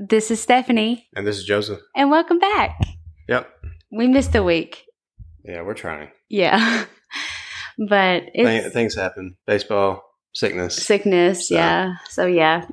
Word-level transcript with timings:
This 0.00 0.30
is 0.30 0.40
Stephanie, 0.40 1.08
And 1.16 1.26
this 1.26 1.38
is 1.38 1.44
Joseph. 1.44 1.80
and 1.96 2.08
welcome 2.10 2.38
back. 2.38 2.78
Yep. 3.28 3.48
We 3.90 4.06
missed 4.06 4.34
a 4.36 4.42
week. 4.44 4.84
Yeah, 5.44 5.62
we're 5.62 5.74
trying. 5.74 6.10
Yeah. 6.28 6.84
but 7.88 8.22
it's 8.32 8.62
Th- 8.64 8.72
things 8.72 8.94
happen. 8.94 9.36
Baseball, 9.46 10.02
sickness. 10.34 10.76
sickness. 10.76 11.48
So- 11.48 11.54
yeah. 11.56 11.94
So, 12.10 12.26
yeah, 12.26 12.66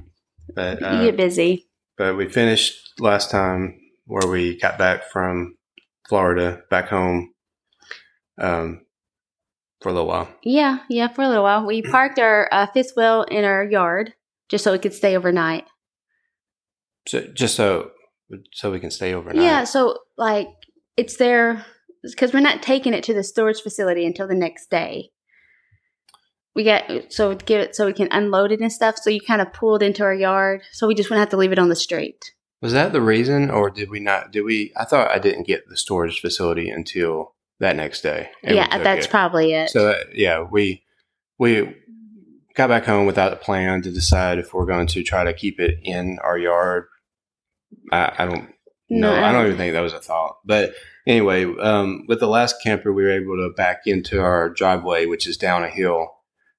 But, 0.53 0.79
you 0.81 0.85
uh, 0.85 1.03
get 1.05 1.17
busy. 1.17 1.67
but 1.97 2.15
we 2.15 2.29
finished 2.29 2.75
last 2.99 3.31
time 3.31 3.79
where 4.05 4.27
we 4.29 4.59
got 4.59 4.77
back 4.77 5.09
from 5.11 5.55
Florida 6.07 6.61
back 6.69 6.89
home 6.89 7.33
um, 8.39 8.81
for 9.81 9.89
a 9.89 9.93
little 9.93 10.07
while. 10.07 10.29
Yeah. 10.43 10.79
Yeah. 10.91 11.07
For 11.07 11.23
a 11.23 11.27
little 11.27 11.43
while. 11.43 11.65
We 11.65 11.81
parked 11.81 12.19
our 12.19 12.47
uh, 12.51 12.67
fifth 12.67 12.91
wheel 12.95 13.23
in 13.23 13.45
our 13.45 13.63
yard 13.63 14.13
just 14.47 14.63
so 14.63 14.73
it 14.73 14.83
could 14.83 14.93
stay 14.93 15.17
overnight. 15.17 15.63
So 17.07 17.21
just 17.33 17.55
so 17.55 17.91
so 18.53 18.71
we 18.71 18.79
can 18.79 18.91
stay 18.91 19.13
overnight. 19.13 19.43
Yeah. 19.43 19.63
So, 19.63 19.99
like, 20.17 20.47
it's 20.97 21.17
there 21.17 21.65
because 22.03 22.33
we're 22.33 22.39
not 22.39 22.61
taking 22.61 22.93
it 22.93 23.03
to 23.05 23.13
the 23.13 23.23
storage 23.23 23.61
facility 23.61 24.05
until 24.05 24.27
the 24.27 24.35
next 24.35 24.69
day. 24.69 25.09
We 26.55 26.63
get 26.63 27.11
so 27.11 27.35
give 27.35 27.59
it 27.59 27.75
so 27.75 27.85
we 27.85 27.93
can 27.93 28.07
unload 28.11 28.51
it 28.51 28.61
and 28.61 28.71
stuff. 28.71 28.95
So 28.97 29.09
you 29.09 29.19
kind 29.19 29.41
of 29.41 29.51
pulled 29.51 29.83
into 29.83 30.03
our 30.03 30.13
yard, 30.13 30.61
so 30.71 30.87
we 30.87 30.95
just 30.95 31.09
wouldn't 31.09 31.21
have 31.21 31.31
to 31.31 31.37
leave 31.37 31.51
it 31.51 31.59
on 31.59 31.69
the 31.69 31.75
street. 31.75 32.31
Was 32.61 32.71
that 32.71 32.93
the 32.93 33.01
reason, 33.01 33.51
or 33.51 33.69
did 33.69 33.89
we 33.89 33.99
not? 33.99 34.31
Did 34.31 34.43
we? 34.43 34.71
I 34.77 34.85
thought 34.85 35.11
I 35.11 35.19
didn't 35.19 35.45
get 35.45 35.67
the 35.67 35.75
storage 35.75 36.21
facility 36.21 36.69
until 36.69 37.35
that 37.59 37.75
next 37.75 38.01
day. 38.01 38.29
yeah, 38.43 38.77
that's 38.77 39.05
it. 39.05 39.11
probably 39.11 39.53
it. 39.53 39.69
So 39.69 39.89
uh, 39.89 40.03
yeah, 40.13 40.45
we 40.49 40.83
we 41.37 41.75
got 42.55 42.69
back 42.69 42.85
home 42.85 43.05
without 43.05 43.33
a 43.33 43.37
plan 43.37 43.81
to 43.81 43.91
decide 43.91 44.39
if 44.39 44.53
we're 44.53 44.65
going 44.65 44.87
to 44.87 45.03
try 45.03 45.25
to 45.25 45.33
keep 45.33 45.59
it 45.59 45.79
in 45.83 46.19
our 46.23 46.37
yard. 46.37 46.85
I, 47.91 48.13
I 48.19 48.25
don't 48.25 48.49
know. 48.89 49.13
I 49.13 49.31
don't 49.31 49.45
even 49.45 49.57
think 49.57 49.73
that 49.73 49.81
was 49.81 49.93
a 49.93 49.99
thought. 49.99 50.37
But 50.45 50.73
anyway, 51.07 51.45
um, 51.59 52.05
with 52.07 52.19
the 52.19 52.27
last 52.27 52.61
camper, 52.63 52.93
we 52.93 53.03
were 53.03 53.11
able 53.11 53.37
to 53.37 53.53
back 53.55 53.81
into 53.85 54.21
our 54.21 54.49
driveway, 54.49 55.05
which 55.05 55.27
is 55.27 55.37
down 55.37 55.63
a 55.63 55.69
hill, 55.69 56.09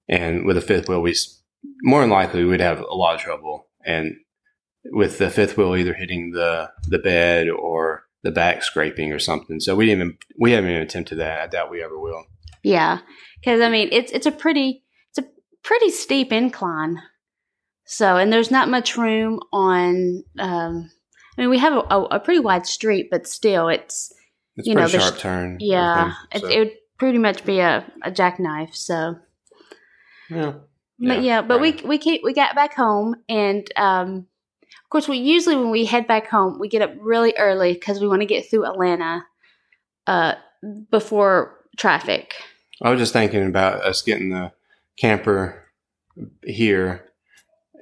and 0.08 0.44
with 0.44 0.56
a 0.56 0.62
fifth 0.62 0.88
wheel, 0.88 1.02
we 1.02 1.14
more 1.82 2.00
than 2.00 2.10
likely 2.10 2.44
we'd 2.44 2.60
have 2.60 2.80
a 2.80 2.94
lot 2.94 3.14
of 3.14 3.20
trouble. 3.20 3.66
And 3.84 4.16
with 4.84 5.18
the 5.18 5.30
fifth 5.30 5.56
wheel 5.56 5.76
either 5.76 5.94
hitting 5.94 6.32
the 6.32 6.70
the 6.88 6.98
bed 6.98 7.48
or 7.48 8.04
the 8.22 8.30
back 8.30 8.62
scraping 8.62 9.12
or 9.12 9.18
something, 9.18 9.60
so 9.60 9.76
we 9.76 9.86
didn't 9.86 10.00
even 10.00 10.18
we 10.38 10.52
haven't 10.52 10.70
even 10.70 10.82
attempted 10.82 11.18
that. 11.18 11.40
I 11.40 11.46
doubt 11.46 11.70
we 11.70 11.82
ever 11.82 11.98
will. 11.98 12.24
Yeah, 12.62 13.00
because 13.40 13.60
I 13.60 13.68
mean, 13.68 13.88
it's 13.92 14.12
it's 14.12 14.26
a 14.26 14.32
pretty 14.32 14.84
it's 15.10 15.24
a 15.24 15.30
pretty 15.62 15.90
steep 15.90 16.32
incline. 16.32 17.00
So, 17.88 18.16
and 18.16 18.32
there's 18.32 18.50
not 18.50 18.68
much 18.68 18.96
room 18.96 19.40
on. 19.52 20.24
Um, 20.38 20.90
I 21.36 21.42
mean, 21.42 21.50
we 21.50 21.58
have 21.58 21.74
a, 21.74 21.96
a, 22.10 22.20
pretty 22.20 22.40
wide 22.40 22.66
street, 22.66 23.08
but 23.10 23.26
still, 23.26 23.68
it's 23.68 24.12
It's 24.56 24.66
You 24.66 24.74
know, 24.74 24.82
pretty 24.82 24.98
the 24.98 25.02
sharp 25.02 25.18
turn. 25.18 25.58
yeah, 25.60 26.14
I 26.32 26.36
it, 26.36 26.44
it 26.44 26.58
would 26.58 26.72
pretty 26.98 27.18
much 27.18 27.44
be 27.44 27.60
a, 27.60 27.84
a 28.02 28.10
jackknife. 28.10 28.74
So, 28.74 29.16
so, 30.28 30.34
yeah. 30.34 30.52
but 30.98 31.22
yeah, 31.22 31.42
but 31.42 31.60
right. 31.60 31.82
we 31.82 31.88
we 31.88 31.98
keep, 31.98 32.22
we 32.24 32.32
got 32.32 32.54
back 32.54 32.74
home, 32.74 33.16
and 33.28 33.70
um, 33.76 34.26
of 34.86 34.90
course, 34.90 35.08
we 35.08 35.18
usually 35.18 35.56
when 35.56 35.70
we 35.70 35.84
head 35.84 36.06
back 36.06 36.28
home, 36.28 36.58
we 36.58 36.68
get 36.68 36.82
up 36.82 36.92
really 37.00 37.34
early 37.36 37.74
because 37.74 38.00
we 38.00 38.08
want 38.08 38.22
to 38.22 38.26
get 38.26 38.48
through 38.48 38.64
Atlanta, 38.64 39.24
uh, 40.06 40.34
before 40.90 41.58
traffic. 41.76 42.34
I 42.82 42.90
was 42.90 43.00
just 43.00 43.12
thinking 43.12 43.46
about 43.46 43.82
us 43.82 44.02
getting 44.02 44.30
the 44.30 44.52
camper 44.98 45.64
here, 46.44 47.10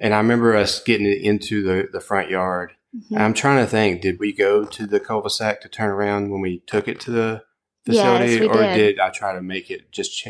and 0.01 0.13
I 0.13 0.17
remember 0.17 0.55
us 0.55 0.81
getting 0.83 1.07
it 1.07 1.21
into 1.21 1.63
the, 1.63 1.87
the 1.91 1.99
front 1.99 2.29
yard. 2.29 2.73
Mhm. 2.95 3.19
I'm 3.19 3.33
trying 3.33 3.63
to 3.63 3.69
think, 3.69 4.01
did 4.01 4.19
we 4.19 4.31
go 4.31 4.63
to 4.65 4.85
the 4.87 4.99
cul-de-sac 4.99 5.61
to 5.61 5.69
turn 5.69 5.89
around 5.89 6.29
when 6.29 6.41
we 6.41 6.59
took 6.65 6.87
it 6.87 6.99
to 7.01 7.11
the 7.11 7.43
Yes, 7.85 7.97
facility, 7.97 8.39
we 8.41 8.47
or 8.47 8.61
did. 8.63 8.73
did 8.73 8.99
I 8.99 9.09
try 9.09 9.33
to 9.33 9.41
make 9.41 9.69
it 9.69 9.91
just? 9.91 10.15
Ch- 10.17 10.27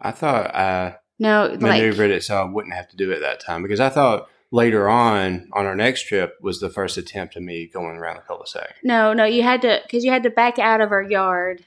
I 0.00 0.10
thought 0.12 0.54
I 0.54 0.96
No, 1.18 1.46
like 1.46 1.60
maneuvered 1.60 2.10
it 2.10 2.22
so 2.22 2.36
I 2.36 2.44
wouldn't 2.44 2.74
have 2.74 2.88
to 2.90 2.96
do 2.96 3.10
it 3.10 3.20
that 3.20 3.40
time 3.40 3.62
because 3.62 3.80
I 3.80 3.88
thought 3.88 4.28
later 4.50 4.88
on 4.88 5.48
on 5.52 5.66
our 5.66 5.74
next 5.74 6.04
trip 6.06 6.36
was 6.40 6.60
the 6.60 6.70
first 6.70 6.96
attempt 6.96 7.36
of 7.36 7.42
me 7.42 7.66
going 7.66 7.96
around 7.96 8.16
the 8.16 8.22
cul-de-sac. 8.22 8.76
No, 8.82 9.12
no, 9.12 9.24
you 9.24 9.42
had 9.42 9.62
to 9.62 9.80
because 9.82 10.04
you 10.04 10.10
had 10.10 10.22
to 10.22 10.30
back 10.30 10.58
out 10.58 10.80
of 10.80 10.92
our 10.92 11.02
yard 11.02 11.64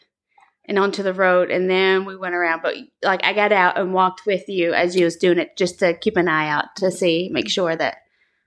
and 0.66 0.78
onto 0.80 1.02
the 1.04 1.14
road, 1.14 1.50
and 1.52 1.70
then 1.70 2.06
we 2.06 2.16
went 2.16 2.36
around. 2.36 2.62
But 2.62 2.76
like, 3.04 3.24
I 3.24 3.34
got 3.34 3.52
out 3.52 3.78
and 3.78 3.94
walked 3.94 4.26
with 4.28 4.48
you 4.48 4.74
as 4.74 4.96
you 4.96 5.06
was 5.06 5.16
doing 5.16 5.40
it, 5.40 5.58
just 5.58 5.80
to 5.80 5.94
keep 5.96 6.16
an 6.16 6.28
eye 6.28 6.48
out 6.48 6.76
to 6.78 6.92
see, 6.92 7.30
make 7.32 7.50
sure 7.50 7.76
that 7.76 7.98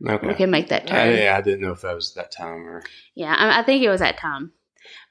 Okay. 0.06 0.26
we 0.26 0.34
can 0.34 0.50
make 0.50 0.68
that 0.68 0.84
I, 0.84 0.86
turn. 0.86 1.16
yeah, 1.16 1.36
I 1.36 1.40
didn't 1.40 1.60
know 1.60 1.72
if 1.72 1.82
that 1.82 1.94
was 1.94 2.14
that 2.14 2.32
time 2.32 2.66
or 2.66 2.82
Yeah, 3.14 3.34
I, 3.34 3.60
I 3.60 3.62
think 3.62 3.82
it 3.82 3.88
was 3.88 4.00
that 4.00 4.18
time. 4.18 4.52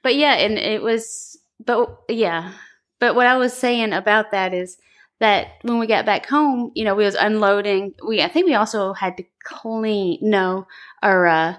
But 0.02 0.16
yeah, 0.16 0.34
and 0.34 0.58
it 0.58 0.82
was, 0.82 1.38
but 1.64 1.98
yeah, 2.08 2.52
but 3.00 3.14
what 3.14 3.26
I 3.26 3.36
was 3.36 3.52
saying 3.54 3.92
about 3.92 4.32
that 4.32 4.52
is 4.52 4.76
that 5.20 5.48
when 5.62 5.78
we 5.78 5.86
got 5.86 6.04
back 6.04 6.26
home, 6.26 6.72
you 6.74 6.84
know, 6.84 6.94
we 6.94 7.04
was 7.04 7.14
unloading. 7.14 7.94
We 8.06 8.20
I 8.22 8.28
think 8.28 8.46
we 8.46 8.54
also 8.54 8.92
had 8.92 9.16
to 9.16 9.24
clean. 9.44 10.18
No, 10.20 10.66
our 11.02 11.26
uh, 11.26 11.56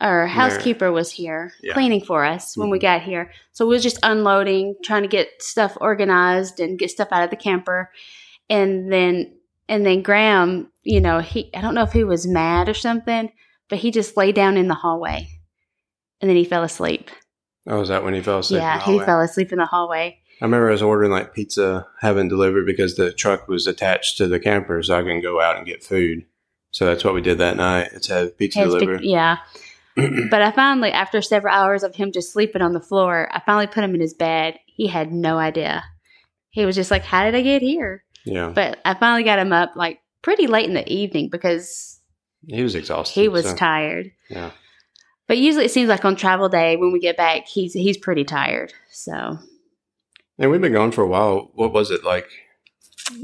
our 0.00 0.26
housekeeper 0.26 0.90
was 0.92 1.12
here 1.12 1.52
Yeah. 1.62 1.74
cleaning 1.74 2.04
for 2.04 2.24
us 2.24 2.56
when 2.56 2.70
we 2.70 2.78
Mhm. 2.78 2.82
got 2.82 3.02
here. 3.02 3.30
So 3.52 3.66
we 3.66 3.74
was 3.74 3.82
just 3.84 3.98
unloading, 4.02 4.74
trying 4.82 5.02
to 5.02 5.08
get 5.08 5.28
stuff 5.40 5.78
organized 5.80 6.58
and 6.60 6.78
get 6.78 6.90
stuff 6.90 7.08
out 7.12 7.22
of 7.24 7.30
the 7.30 7.36
camper, 7.36 7.90
and 8.50 8.92
then 8.92 9.36
and 9.72 9.86
then 9.86 10.02
Graham, 10.02 10.70
you 10.82 11.00
know, 11.00 11.20
he 11.20 11.50
I 11.54 11.62
don't 11.62 11.74
know 11.74 11.82
if 11.82 11.92
he 11.92 12.04
was 12.04 12.26
mad 12.26 12.68
or 12.68 12.74
something, 12.74 13.32
but 13.70 13.78
he 13.78 13.90
just 13.90 14.18
lay 14.18 14.30
down 14.30 14.58
in 14.58 14.68
the 14.68 14.74
hallway, 14.74 15.28
and 16.20 16.28
then 16.28 16.36
he 16.36 16.44
fell 16.44 16.62
asleep. 16.62 17.10
oh, 17.66 17.80
was 17.80 17.88
that 17.88 18.04
when 18.04 18.12
he 18.12 18.20
fell 18.20 18.40
asleep? 18.40 18.60
yeah, 18.60 18.78
he 18.84 18.98
fell 18.98 19.22
asleep 19.22 19.50
in 19.50 19.58
the 19.58 19.64
hallway. 19.64 20.18
I 20.42 20.44
remember 20.44 20.68
I 20.68 20.72
was 20.72 20.82
ordering 20.82 21.10
like 21.10 21.32
pizza, 21.32 21.86
having 22.02 22.28
delivered 22.28 22.66
because 22.66 22.96
the 22.96 23.14
truck 23.14 23.48
was 23.48 23.66
attached 23.66 24.18
to 24.18 24.28
the 24.28 24.38
camper, 24.38 24.82
so 24.82 24.98
I 24.98 25.02
can 25.02 25.22
go 25.22 25.40
out 25.40 25.56
and 25.56 25.66
get 25.66 25.82
food. 25.82 26.26
So 26.70 26.84
that's 26.84 27.02
what 27.02 27.14
we 27.14 27.22
did 27.22 27.38
that 27.38 27.56
night. 27.56 27.92
It's 27.94 28.08
had 28.08 28.36
pizza 28.36 28.58
big- 28.60 28.68
delivered. 28.72 29.04
yeah, 29.04 29.38
but 29.96 30.42
I 30.42 30.50
finally, 30.50 30.92
after 30.92 31.22
several 31.22 31.54
hours 31.54 31.82
of 31.82 31.94
him 31.94 32.12
just 32.12 32.30
sleeping 32.30 32.60
on 32.60 32.74
the 32.74 32.80
floor, 32.80 33.30
I 33.32 33.40
finally 33.46 33.68
put 33.68 33.84
him 33.84 33.94
in 33.94 34.02
his 34.02 34.12
bed. 34.12 34.58
He 34.66 34.88
had 34.88 35.12
no 35.12 35.38
idea. 35.38 35.82
He 36.50 36.66
was 36.66 36.76
just 36.76 36.90
like, 36.90 37.04
"How 37.04 37.24
did 37.24 37.34
I 37.34 37.40
get 37.40 37.62
here?" 37.62 38.04
Yeah, 38.24 38.52
But 38.54 38.78
I 38.84 38.94
finally 38.94 39.24
got 39.24 39.38
him 39.38 39.52
up 39.52 39.72
like 39.76 40.00
pretty 40.22 40.46
late 40.46 40.66
in 40.66 40.74
the 40.74 40.90
evening 40.92 41.28
because 41.30 42.00
he 42.46 42.62
was 42.62 42.74
exhausted. 42.74 43.20
he 43.20 43.28
was 43.28 43.46
so, 43.46 43.56
tired. 43.56 44.10
Yeah, 44.30 44.50
But 45.28 45.38
usually, 45.38 45.64
it 45.66 45.70
seems 45.70 45.88
like 45.88 46.04
on 46.04 46.16
travel 46.16 46.48
day 46.48 46.76
when 46.76 46.92
we 46.92 47.00
get 47.00 47.16
back, 47.16 47.46
he's 47.46 47.72
he's 47.72 47.96
pretty 47.98 48.24
tired. 48.24 48.72
So 48.90 49.38
and 50.38 50.50
we've 50.50 50.60
been 50.60 50.72
gone 50.72 50.92
for 50.92 51.02
a 51.02 51.08
while. 51.08 51.50
What 51.54 51.72
was 51.72 51.90
it 51.90 52.04
like? 52.04 52.28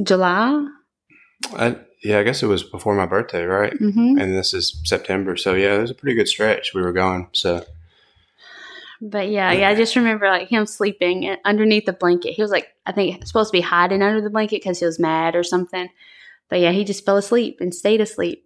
July, 0.02 0.66
I, 1.54 1.76
yeah, 2.02 2.18
I 2.18 2.22
guess 2.22 2.42
it 2.42 2.46
was 2.46 2.62
before 2.62 2.94
my 2.94 3.06
birthday, 3.06 3.44
right? 3.44 3.72
hmm 3.72 4.18
And 4.18 4.34
this 4.36 4.52
is 4.52 4.80
September, 4.84 5.36
so 5.36 5.54
yeah, 5.54 5.74
it 5.76 5.80
was 5.80 5.90
a 5.90 5.94
pretty 5.94 6.16
good 6.16 6.28
stretch. 6.28 6.74
We 6.74 6.82
were 6.82 6.92
gone, 6.92 7.28
so 7.32 7.64
but 9.00 9.28
yeah, 9.28 9.52
yeah. 9.52 9.68
I 9.68 9.74
just 9.74 9.96
remember 9.96 10.28
like 10.28 10.48
him 10.48 10.66
sleeping 10.66 11.36
underneath 11.44 11.84
the 11.86 11.92
blanket. 11.92 12.32
He 12.34 12.42
was 12.42 12.50
like, 12.50 12.68
I 12.86 12.92
think 12.92 13.26
supposed 13.26 13.50
to 13.52 13.56
be 13.56 13.60
hiding 13.62 14.02
under 14.02 14.20
the 14.20 14.30
blanket 14.30 14.56
because 14.62 14.78
he 14.78 14.86
was 14.86 14.98
mad 14.98 15.36
or 15.36 15.42
something. 15.44 15.88
But 16.48 16.60
yeah, 16.60 16.72
he 16.72 16.84
just 16.84 17.04
fell 17.04 17.16
asleep 17.16 17.58
and 17.60 17.74
stayed 17.74 18.00
asleep, 18.00 18.44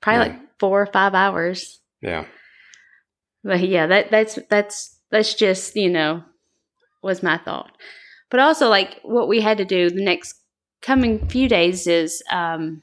probably 0.00 0.26
Yeah. 0.26 0.32
like 0.38 0.58
four 0.58 0.82
or 0.82 0.86
five 0.86 1.14
hours. 1.14 1.80
yeah, 2.00 2.24
But 3.44 3.60
yeah, 3.60 3.86
that 3.86 4.10
that's 4.10 4.38
that's 4.48 4.98
that's 5.10 5.34
just 5.34 5.76
you 5.76 5.90
know 5.90 6.24
was 7.02 7.22
my 7.22 7.38
thought. 7.38 7.72
But 8.30 8.40
also 8.40 8.68
like 8.68 9.00
what 9.02 9.28
we 9.28 9.40
had 9.40 9.58
to 9.58 9.64
do 9.64 9.90
the 9.90 10.02
next 10.04 10.34
coming 10.80 11.28
few 11.28 11.48
days 11.48 11.86
is 11.86 12.22
um, 12.30 12.82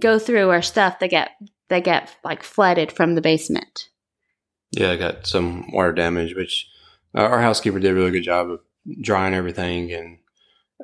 go 0.00 0.18
through 0.18 0.50
our 0.50 0.62
stuff 0.62 0.98
that 1.00 1.10
got 1.10 1.30
that 1.68 1.84
got 1.84 2.08
like 2.24 2.42
flooded 2.42 2.90
from 2.90 3.14
the 3.14 3.20
basement. 3.20 3.88
Yeah. 4.78 4.92
I 4.92 4.96
got 4.96 5.26
some 5.26 5.70
water 5.72 5.92
damage, 5.92 6.34
which 6.34 6.68
uh, 7.14 7.22
our 7.22 7.40
housekeeper 7.40 7.78
did 7.80 7.90
a 7.90 7.94
really 7.94 8.10
good 8.10 8.22
job 8.22 8.50
of 8.50 8.60
drying 9.00 9.34
everything, 9.34 9.92
and 9.92 10.18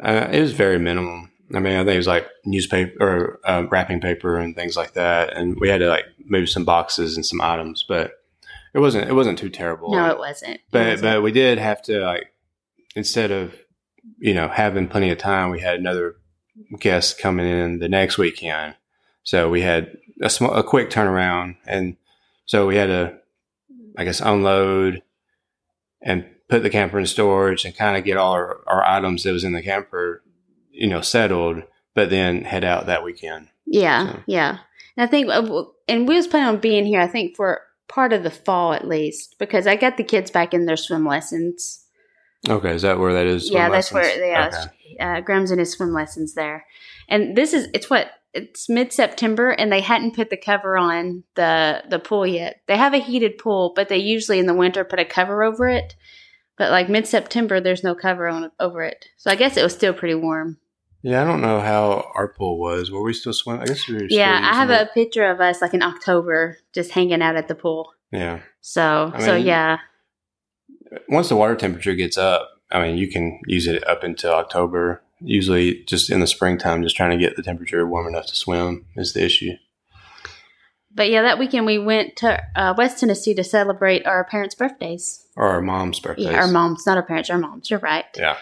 uh, 0.02 0.28
it 0.32 0.40
was 0.40 0.52
very 0.52 0.78
minimal. 0.78 1.28
I 1.54 1.60
mean, 1.60 1.74
I 1.74 1.84
think 1.84 1.94
it 1.94 1.98
was 1.98 2.06
like 2.06 2.28
newspaper 2.44 2.96
or 3.00 3.40
uh, 3.44 3.66
wrapping 3.70 4.00
paper 4.00 4.38
and 4.38 4.56
things 4.56 4.76
like 4.76 4.94
that, 4.94 5.36
and 5.36 5.58
we 5.60 5.68
had 5.68 5.78
to 5.78 5.88
like 5.88 6.06
move 6.24 6.48
some 6.48 6.64
boxes 6.64 7.16
and 7.16 7.24
some 7.24 7.40
items, 7.40 7.84
but 7.86 8.12
it 8.74 8.80
wasn't 8.80 9.08
it 9.08 9.14
wasn't 9.14 9.38
too 9.38 9.50
terrible. 9.50 9.92
No, 9.92 10.10
it 10.10 10.18
wasn't. 10.18 10.54
It 10.54 10.60
but 10.70 10.86
wasn't. 10.86 11.02
but 11.02 11.22
we 11.22 11.32
did 11.32 11.58
have 11.58 11.82
to 11.82 12.00
like 12.00 12.32
instead 12.96 13.30
of 13.30 13.54
you 14.18 14.34
know 14.34 14.48
having 14.48 14.88
plenty 14.88 15.10
of 15.10 15.18
time, 15.18 15.50
we 15.50 15.60
had 15.60 15.78
another 15.78 16.16
guest 16.80 17.18
coming 17.18 17.46
in 17.46 17.78
the 17.78 17.88
next 17.88 18.18
weekend, 18.18 18.74
so 19.22 19.48
we 19.48 19.60
had 19.60 19.96
a 20.20 20.30
small 20.30 20.52
a 20.54 20.64
quick 20.64 20.90
turnaround, 20.90 21.56
and 21.66 21.96
so 22.46 22.66
we 22.66 22.76
had 22.76 22.86
to 22.86 23.18
I 23.96 24.04
guess 24.04 24.20
unload 24.20 25.02
and 26.02 26.26
put 26.48 26.62
the 26.62 26.70
camper 26.70 26.98
in 26.98 27.06
storage 27.06 27.64
and 27.64 27.76
kind 27.76 27.96
of 27.96 28.04
get 28.04 28.16
all 28.16 28.32
our, 28.32 28.60
our 28.66 28.84
items 28.84 29.22
that 29.22 29.32
was 29.32 29.44
in 29.44 29.52
the 29.52 29.62
camper, 29.62 30.22
you 30.70 30.86
know, 30.88 31.00
settled, 31.00 31.62
but 31.94 32.10
then 32.10 32.42
head 32.42 32.64
out 32.64 32.86
that 32.86 33.04
weekend. 33.04 33.48
Yeah, 33.66 34.12
So- 34.12 34.22
yeah. 34.26 34.58
And 34.96 35.08
I 35.08 35.10
think, 35.10 35.28
uh, 35.28 35.64
and 35.88 36.06
we 36.06 36.14
was 36.16 36.26
planning 36.28 36.48
on 36.54 36.60
being 36.60 36.84
here. 36.86 37.00
I 37.00 37.06
think 37.08 37.34
for 37.36 37.62
part 37.88 38.12
of 38.12 38.22
the 38.22 38.30
fall 38.30 38.72
at 38.72 38.86
least, 38.86 39.36
because 39.38 39.66
I 39.66 39.76
got 39.76 39.96
the 39.96 40.04
kids 40.04 40.30
back 40.30 40.54
in 40.54 40.66
their 40.66 40.76
swim 40.76 41.04
lessons. 41.06 41.84
Okay, 42.48 42.74
is 42.74 42.82
that 42.82 42.98
where 42.98 43.12
that 43.14 43.26
is? 43.26 43.50
Yeah, 43.50 43.70
that's 43.70 43.90
lessons? 43.92 44.18
where 44.20 44.28
yeah, 44.30 44.48
Okay. 44.48 44.96
uh, 45.00 45.20
Graham's 45.22 45.50
in 45.50 45.58
his 45.58 45.72
swim 45.72 45.92
lessons 45.92 46.34
there. 46.34 46.66
And 47.08 47.36
this 47.36 47.52
is 47.54 47.68
it's 47.74 47.88
what 47.90 48.08
it's 48.34 48.68
mid 48.68 48.92
September, 48.92 49.50
and 49.50 49.70
they 49.72 49.80
hadn't 49.80 50.16
put 50.16 50.30
the 50.30 50.36
cover 50.36 50.76
on 50.76 51.24
the 51.34 51.82
the 51.88 51.98
pool 51.98 52.26
yet. 52.26 52.60
They 52.66 52.76
have 52.76 52.94
a 52.94 52.98
heated 52.98 53.38
pool, 53.38 53.72
but 53.74 53.88
they 53.88 53.98
usually 53.98 54.38
in 54.38 54.46
the 54.46 54.54
winter 54.54 54.84
put 54.84 54.98
a 54.98 55.04
cover 55.04 55.42
over 55.42 55.68
it. 55.68 55.94
But 56.56 56.70
like 56.70 56.88
mid 56.88 57.06
September, 57.06 57.60
there's 57.60 57.84
no 57.84 57.94
cover 57.94 58.28
on 58.28 58.50
over 58.60 58.82
it, 58.82 59.06
so 59.16 59.30
I 59.30 59.36
guess 59.36 59.56
it 59.56 59.62
was 59.62 59.74
still 59.74 59.92
pretty 59.92 60.14
warm. 60.14 60.58
Yeah, 61.02 61.20
I 61.20 61.24
don't 61.24 61.42
know 61.42 61.60
how 61.60 62.10
our 62.14 62.28
pool 62.28 62.58
was. 62.58 62.90
Were 62.90 63.02
we 63.02 63.12
still 63.12 63.34
swimming? 63.34 63.62
I 63.62 63.66
guess 63.66 63.86
we 63.86 63.94
were. 63.94 64.06
Yeah, 64.08 64.40
I 64.42 64.54
have 64.54 64.70
using 64.70 64.86
a 64.86 64.90
picture 64.94 65.30
of 65.30 65.40
us 65.40 65.60
like 65.60 65.74
in 65.74 65.82
October, 65.82 66.58
just 66.72 66.92
hanging 66.92 67.20
out 67.20 67.36
at 67.36 67.46
the 67.46 67.54
pool. 67.54 67.92
Yeah. 68.10 68.40
So 68.62 69.12
I 69.14 69.20
so 69.20 69.36
yeah, 69.36 69.78
Once 71.08 71.28
the 71.28 71.36
water 71.36 71.56
temperature 71.56 71.94
gets 71.94 72.16
up, 72.16 72.48
I 72.70 72.80
mean, 72.80 72.96
you 72.96 73.10
can 73.10 73.40
use 73.46 73.66
it 73.66 73.86
up 73.86 74.02
until 74.02 74.32
October. 74.32 75.03
Usually, 75.24 75.82
just 75.84 76.10
in 76.10 76.20
the 76.20 76.26
springtime, 76.26 76.82
just 76.82 76.96
trying 76.96 77.10
to 77.10 77.24
get 77.24 77.36
the 77.36 77.42
temperature 77.42 77.86
warm 77.86 78.06
enough 78.06 78.26
to 78.26 78.36
swim 78.36 78.86
is 78.96 79.12
the 79.12 79.24
issue. 79.24 79.52
but 80.94 81.10
yeah, 81.10 81.22
that 81.22 81.38
weekend 81.38 81.66
we 81.66 81.78
went 81.78 82.16
to 82.16 82.40
uh, 82.54 82.74
West 82.76 83.00
Tennessee 83.00 83.34
to 83.34 83.42
celebrate 83.44 84.06
our 84.06 84.24
parents' 84.24 84.54
birthdays. 84.54 85.26
Or 85.36 85.48
our 85.48 85.60
mom's 85.60 85.98
birthday. 85.98 86.24
Yeah, 86.24 86.40
our 86.42 86.46
moms, 86.48 86.86
not 86.86 86.96
our 86.96 87.02
parents, 87.02 87.30
our 87.30 87.38
moms. 87.38 87.70
You're 87.70 87.80
right. 87.80 88.04
Yeah. 88.16 88.36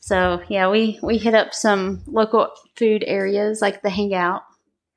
So 0.00 0.42
yeah, 0.48 0.70
we 0.70 0.98
we 1.02 1.18
hit 1.18 1.34
up 1.34 1.54
some 1.54 2.02
local 2.06 2.48
food 2.76 3.04
areas 3.06 3.60
like 3.60 3.82
the 3.82 3.90
Hangout. 3.90 4.42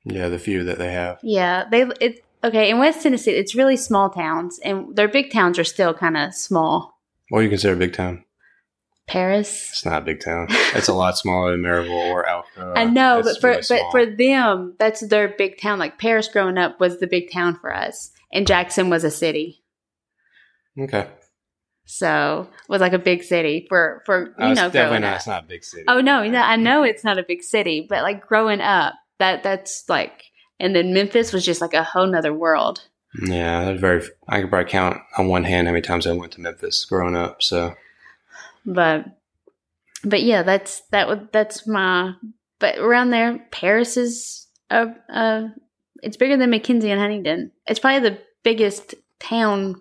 Yeah, 0.04 0.28
the 0.28 0.38
few 0.38 0.64
that 0.64 0.78
they 0.78 0.92
have. 0.92 1.18
Yeah, 1.22 1.64
they 1.70 1.82
it 2.00 2.24
okay 2.42 2.70
in 2.70 2.78
West 2.78 3.02
Tennessee. 3.02 3.32
It's 3.32 3.54
really 3.54 3.76
small 3.76 4.10
towns, 4.10 4.58
and 4.64 4.96
their 4.96 5.08
big 5.08 5.30
towns 5.30 5.58
are 5.58 5.64
still 5.64 5.92
kind 5.92 6.16
of 6.16 6.34
small. 6.34 6.98
What 7.28 7.40
do 7.40 7.44
you 7.44 7.50
consider 7.50 7.74
a 7.74 7.76
big 7.76 7.92
town? 7.92 8.24
Paris. 9.06 9.70
It's 9.70 9.84
not 9.84 10.02
a 10.02 10.04
big 10.04 10.20
town. 10.20 10.46
It's 10.74 10.88
a 10.88 10.94
lot 10.94 11.16
smaller 11.16 11.52
than 11.52 11.62
Maryville 11.62 12.10
or 12.10 12.24
Alcoa. 12.24 12.72
I 12.76 12.84
know, 12.84 13.20
It's 13.20 13.32
but 13.34 13.40
for 13.40 13.48
really 13.50 13.62
but 13.68 13.90
for 13.92 14.06
them, 14.06 14.74
that's 14.78 15.00
their 15.06 15.28
big 15.28 15.60
town. 15.60 15.78
Like 15.78 15.98
Paris, 15.98 16.28
growing 16.28 16.58
up, 16.58 16.80
was 16.80 16.98
the 16.98 17.06
big 17.06 17.30
town 17.30 17.58
for 17.60 17.72
us, 17.72 18.10
and 18.32 18.46
Jackson 18.46 18.90
was 18.90 19.04
a 19.04 19.10
city, 19.10 19.62
okay, 20.78 21.08
so 21.84 22.48
was 22.68 22.80
like 22.80 22.92
a 22.92 22.98
big 22.98 23.22
city 23.22 23.66
for 23.68 24.02
for 24.06 24.34
Oh, 24.38 24.46
you 24.46 24.52
it's 24.52 24.60
know 24.60 24.66
definitely 24.68 24.88
growing 24.88 25.02
not. 25.02 25.10
up. 25.10 25.16
It's 25.16 25.26
not 25.28 25.44
a 25.44 25.46
big 25.46 25.64
city. 25.64 25.84
Oh 25.86 26.00
no, 26.00 26.26
no, 26.28 26.40
I 26.40 26.56
know 26.56 26.82
it's 26.82 27.04
not 27.04 27.18
a 27.18 27.22
big 27.22 27.42
city, 27.42 27.86
but 27.88 28.02
like 28.02 28.26
growing 28.26 28.60
up, 28.60 28.94
that 29.18 29.42
that's 29.44 29.88
like, 29.88 30.24
and 30.58 30.74
then 30.74 30.92
Memphis 30.92 31.32
was 31.32 31.44
just 31.44 31.60
like 31.60 31.74
a 31.74 31.84
whole 31.84 32.06
nother 32.06 32.34
world. 32.34 32.82
Yeah, 33.22 33.72
very. 33.74 34.04
I 34.28 34.40
could 34.40 34.50
probably 34.50 34.70
count 34.70 34.98
on 35.16 35.28
one 35.28 35.44
hand 35.44 35.68
how 35.68 35.72
many 35.72 35.80
times 35.82 36.06
I 36.08 36.12
went 36.12 36.32
to 36.32 36.40
Memphis 36.40 36.84
growing 36.84 37.14
up. 37.16 37.40
So 37.40 37.74
But 38.66 39.06
but 40.04 40.22
yeah, 40.22 40.42
that's 40.42 40.82
that 40.90 41.08
would 41.08 41.28
that's 41.32 41.66
my. 41.66 42.14
But 42.58 42.78
around 42.78 43.10
there, 43.10 43.46
Paris 43.50 43.96
is 43.96 44.46
uh 44.70 44.86
uh, 45.12 45.48
it's 46.02 46.16
bigger 46.16 46.36
than 46.36 46.50
McKenzie 46.50 46.88
and 46.88 47.00
Huntingdon. 47.00 47.52
It's 47.66 47.78
probably 47.78 48.08
the 48.08 48.18
biggest 48.42 48.94
town 49.18 49.80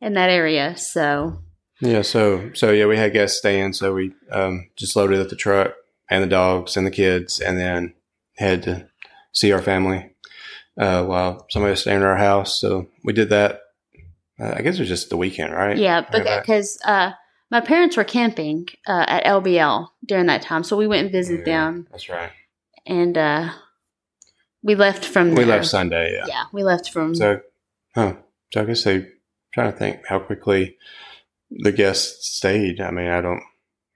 in 0.00 0.14
that 0.14 0.30
area. 0.30 0.76
So 0.76 1.40
yeah, 1.80 2.02
so 2.02 2.50
so 2.54 2.72
yeah, 2.72 2.86
we 2.86 2.96
had 2.96 3.12
guests 3.12 3.38
staying, 3.38 3.74
so 3.74 3.94
we 3.94 4.12
um, 4.32 4.68
just 4.76 4.96
loaded 4.96 5.20
up 5.20 5.28
the 5.28 5.36
truck 5.36 5.74
and 6.10 6.22
the 6.22 6.28
dogs 6.28 6.76
and 6.76 6.86
the 6.86 6.90
kids, 6.90 7.40
and 7.40 7.58
then 7.58 7.94
had 8.36 8.62
to 8.64 8.88
see 9.32 9.52
our 9.52 9.62
family 9.62 10.10
uh, 10.78 11.04
while 11.04 11.46
somebody 11.50 11.70
was 11.70 11.80
staying 11.80 11.98
at 11.98 12.02
our 12.02 12.16
house. 12.16 12.60
So 12.60 12.88
we 13.04 13.12
did 13.12 13.30
that. 13.30 13.60
Uh, 14.40 14.54
I 14.56 14.62
guess 14.62 14.76
it 14.76 14.80
was 14.80 14.88
just 14.88 15.10
the 15.10 15.16
weekend, 15.16 15.52
right? 15.52 15.76
yeah, 15.76 16.00
because 16.00 16.78
uh, 16.84 17.12
my 17.50 17.60
parents 17.60 17.96
were 17.96 18.04
camping 18.04 18.68
uh, 18.86 19.04
at 19.08 19.24
LBL 19.24 19.88
during 20.04 20.26
that 20.26 20.42
time, 20.42 20.64
so 20.64 20.76
we 20.76 20.86
went 20.86 21.02
and 21.04 21.12
visited 21.12 21.46
Yeah, 21.46 21.64
them, 21.66 21.86
That's 21.90 22.08
right. 22.08 22.30
and 22.86 23.16
uh, 23.16 23.50
we 24.62 24.74
left 24.74 25.04
from 25.04 25.30
We 25.30 25.36
there. 25.36 25.46
left 25.46 25.66
Sunday. 25.66 26.12
Yeah. 26.14 26.26
Yeah, 26.28 26.44
we 26.52 26.62
left 26.62 26.90
from. 26.90 27.14
So, 27.14 27.40
huh. 27.94 28.14
So 28.52 28.62
I 28.62 28.64
guess 28.64 28.84
they 28.84 29.06
trying 29.52 29.72
to 29.72 29.78
think 29.78 30.06
how 30.06 30.18
quickly 30.18 30.76
the 31.50 31.72
guests 31.72 32.28
stayed. 32.36 32.80
I 32.80 32.90
mean, 32.90 33.06
I 33.08 33.20
don't. 33.20 33.42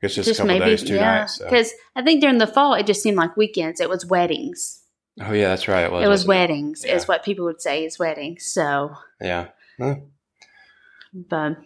It's 0.01 0.17
guess 0.17 0.27
just, 0.27 0.41
a 0.41 0.43
couple 0.43 0.59
days, 0.59 0.83
two 0.83 0.95
yeah. 0.95 1.19
nights. 1.21 1.37
So. 1.37 1.45
Because 1.45 1.73
I 1.95 2.03
think 2.03 2.21
during 2.21 2.39
the 2.39 2.47
fall 2.47 2.75
it 2.75 2.87
just 2.87 3.03
seemed 3.03 3.17
like 3.17 3.37
weekends. 3.37 3.81
It 3.81 3.89
was 3.89 4.05
weddings. 4.07 4.83
Oh 5.21 5.33
yeah, 5.33 5.49
that's 5.49 5.69
right. 5.69 5.85
It 5.85 5.93
was. 5.93 6.05
it 6.05 6.09
was 6.09 6.27
weddings, 6.27 6.85
Yeah. 6.87 6.97
is 6.97 7.07
what 7.07 7.23
people 7.25 7.45
would 7.45 7.61
say 7.61 7.85
is 7.85 7.99
weddings. 7.99 8.47
So, 8.47 8.95
Yeah. 9.21 9.49
Huh. 9.79 9.97
but 11.13 11.59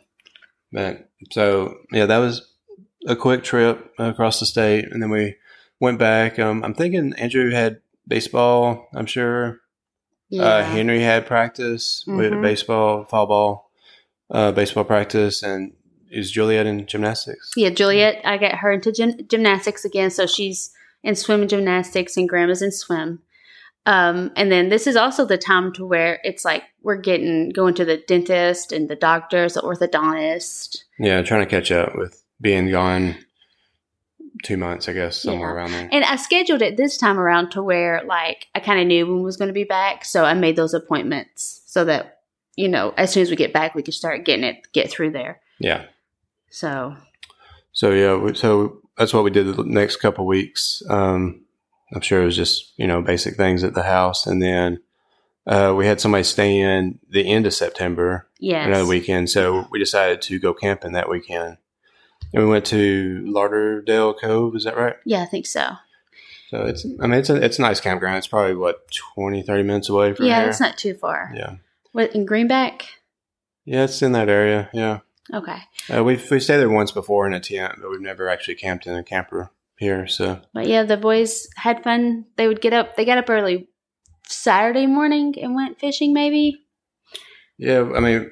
But 0.77 1.09
so 1.33 1.79
yeah, 1.91 2.05
that 2.05 2.19
was 2.19 2.47
a 3.09 3.17
quick 3.17 3.43
trip 3.43 3.95
across 3.99 4.41
the 4.41 4.47
state, 4.47 4.85
and 4.93 5.03
then 5.03 5.09
we 5.09 5.37
went 5.81 5.99
back. 5.99 6.39
Um, 6.39 6.63
I'm 6.63 6.75
thinking 6.75 7.15
Andrew 7.15 7.51
had 7.51 7.81
baseball. 8.07 8.87
I'm 8.95 9.07
sure. 9.07 9.61
yeah, 10.29 10.43
Uh, 10.43 10.65
Henry 10.65 11.01
had 11.01 11.25
practice 11.25 12.05
with 12.07 12.33
Mhm. 12.33 12.43
baseball, 12.43 13.05
fall 13.05 13.27
ball, 13.27 13.71
uh, 14.31 14.53
baseball 14.53 14.85
practice, 14.85 15.43
and 15.43 15.73
is 16.11 16.31
Juliet 16.31 16.67
in 16.67 16.85
gymnastics? 16.87 17.53
yeah, 17.57 17.71
Juliet. 17.71 18.21
I 18.25 18.37
got 18.37 18.57
her 18.57 18.73
into 18.73 18.93
gym- 18.93 19.27
gymnastics 19.29 19.85
again, 19.87 20.11
so 20.11 20.27
she's 20.27 20.73
in 21.03 21.15
swim 21.15 21.41
and 21.41 21.49
gymnastics, 21.51 22.17
and 22.19 22.29
Graham's 22.29 22.61
in 22.61 22.71
swim. 22.73 23.21
Um, 23.87 24.33
and 24.37 24.51
then 24.51 24.69
this 24.69 24.87
is 24.89 24.97
also 24.97 25.25
the 25.25 25.39
time 25.39 25.73
to 25.75 25.87
where 25.87 26.21
it's 26.25 26.45
like 26.45 26.65
we're 26.83 26.97
getting 26.97 27.51
going 27.51 27.75
to 27.75 27.85
the 27.85 27.99
dentist 28.09 28.73
and 28.73 28.89
the 28.91 28.97
doctors, 28.97 29.55
the 29.55 29.61
orthodontist. 29.63 30.79
Yeah, 30.99 31.23
trying 31.23 31.41
to 31.45 31.51
catch 31.51 31.71
up 31.71 31.95
with 31.97 32.23
being 32.41 32.69
gone 32.71 33.15
two 34.43 34.57
months, 34.57 34.89
I 34.89 34.93
guess, 34.93 35.21
somewhere 35.23 35.51
Yeah. 35.51 35.55
around 35.55 35.71
there. 35.73 35.89
And 35.93 36.05
I 36.05 36.17
scheduled 36.17 36.63
it 36.63 36.77
this 36.77 36.97
time 36.99 37.19
around 37.19 37.51
to 37.53 37.63
where 37.63 38.03
like 38.07 38.49
I 38.55 38.61
kind 38.61 38.81
of 38.81 38.87
knew 38.87 39.07
when 39.07 39.23
was 39.23 39.37
going 39.37 39.49
to 39.49 39.55
be 39.55 39.65
back, 39.65 40.05
so 40.05 40.25
I 40.25 40.35
made 40.35 40.57
those 40.57 40.75
appointments 40.75 41.63
so 41.67 41.85
that 41.85 42.19
you 42.57 42.69
know 42.69 42.93
as 42.97 43.13
soon 43.13 43.23
as 43.23 43.31
we 43.31 43.37
get 43.37 43.53
back, 43.53 43.75
we 43.75 43.83
could 43.83 43.95
start 43.95 44.25
getting 44.25 44.45
it 44.45 44.67
get 44.73 44.91
through 44.91 45.13
there. 45.13 45.41
yeah. 45.61 45.85
So 46.51 46.97
So 47.73 47.91
yeah, 47.93 48.33
so 48.35 48.81
that's 48.99 49.15
what 49.15 49.25
we 49.25 49.31
did 49.31 49.47
the 49.55 49.63
next 49.65 49.97
couple 49.97 50.27
weeks. 50.27 50.83
Um, 50.91 51.43
I'm 51.95 52.01
sure 52.01 52.23
it 52.23 52.27
was 52.27 52.37
just 52.37 52.73
you 52.77 52.87
know 52.87 53.01
basic 53.03 53.37
things 53.37 53.63
at 53.65 53.75
the 53.75 53.85
house, 53.85 54.27
and 54.27 54.43
then 54.43 54.81
uh, 55.47 55.75
we 55.77 55.87
had 55.87 56.01
somebody 56.01 56.25
stay 56.25 56.59
in 56.59 56.99
the 57.09 57.31
end 57.31 57.47
of 57.47 57.55
September, 57.55 58.29
yes, 58.41 58.67
another 58.67 58.87
weekend. 58.87 59.31
So 59.31 59.67
we 59.71 59.79
decided 59.79 60.21
to 60.23 60.39
go 60.39 60.53
camping 60.53 60.93
that 60.93 61.09
weekend, 61.09 61.59
and 62.33 62.43
we 62.45 62.49
went 62.51 62.65
to 62.67 63.23
Lotterdale 63.27 64.19
Cove. 64.21 64.57
Is 64.57 64.65
that 64.65 64.77
right? 64.77 64.97
Yeah, 65.05 65.23
I 65.23 65.27
think 65.27 65.47
so. 65.47 65.71
So 66.51 66.63
it's 66.65 66.85
I 67.01 67.07
mean 67.07 67.19
it's 67.21 67.31
a 67.31 67.37
it's 67.37 67.59
a 67.59 67.63
nice 67.63 67.81
campground. 67.81 68.19
It's 68.19 68.27
probably 68.27 68.55
what 68.57 68.89
20, 69.15 69.43
30 69.43 69.63
minutes 69.63 69.89
away 69.89 70.13
from 70.13 70.27
yeah, 70.27 70.41
here. 70.41 70.49
it's 70.51 70.61
not 70.61 70.77
too 70.79 70.95
far. 70.95 71.33
yeah, 71.35 71.57
What 71.93 72.15
in 72.15 72.25
Greenback? 72.25 72.87
yeah, 73.65 73.85
it's 73.85 74.01
in 74.03 74.13
that 74.13 74.29
area. 74.29 74.69
Yeah. 74.73 75.01
Okay, 75.35 75.59
Uh, 75.93 76.05
we've 76.05 76.31
we 76.31 76.39
stayed 76.39 76.59
there 76.59 76.69
once 76.69 76.93
before 76.93 77.27
in 77.27 77.33
a 77.35 77.41
tent, 77.41 77.77
but 77.81 77.91
we've 77.91 78.01
never 78.01 78.29
actually 78.29 78.55
camped 78.55 78.87
in 78.87 78.95
a 78.95 79.03
camper 79.03 79.51
here. 79.79 80.07
So 80.07 80.41
but 80.55 80.67
yeah, 80.67 80.83
the 80.83 80.97
boys 80.97 81.49
had 81.57 81.83
fun. 81.83 82.25
They 82.37 82.49
would 82.49 82.61
get 82.61 82.73
up. 82.73 82.97
They 82.97 83.05
got 83.05 83.19
up 83.19 83.31
early 83.31 83.69
Saturday 84.27 84.87
morning 84.87 85.35
and 85.41 85.55
went 85.55 85.79
fishing. 85.79 86.13
Maybe 86.13 86.67
yeah, 87.59 87.91
I 87.95 88.01
mean, 88.01 88.31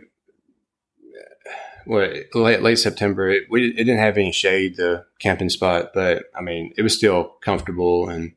what 1.87 2.11
late 2.35 2.63
late 2.63 2.79
September, 2.79 3.29
it, 3.31 3.45
we 3.51 3.69
it 3.69 3.85
didn't 3.85 3.99
have 3.99 4.19
any 4.19 4.33
shade 4.33 4.77
the 4.77 5.07
camping 5.19 5.49
spot, 5.49 5.91
but 5.95 6.25
I 6.37 6.43
mean 6.43 6.73
it 6.77 6.83
was 6.83 6.97
still 6.97 7.37
comfortable, 7.43 8.09
and 8.09 8.33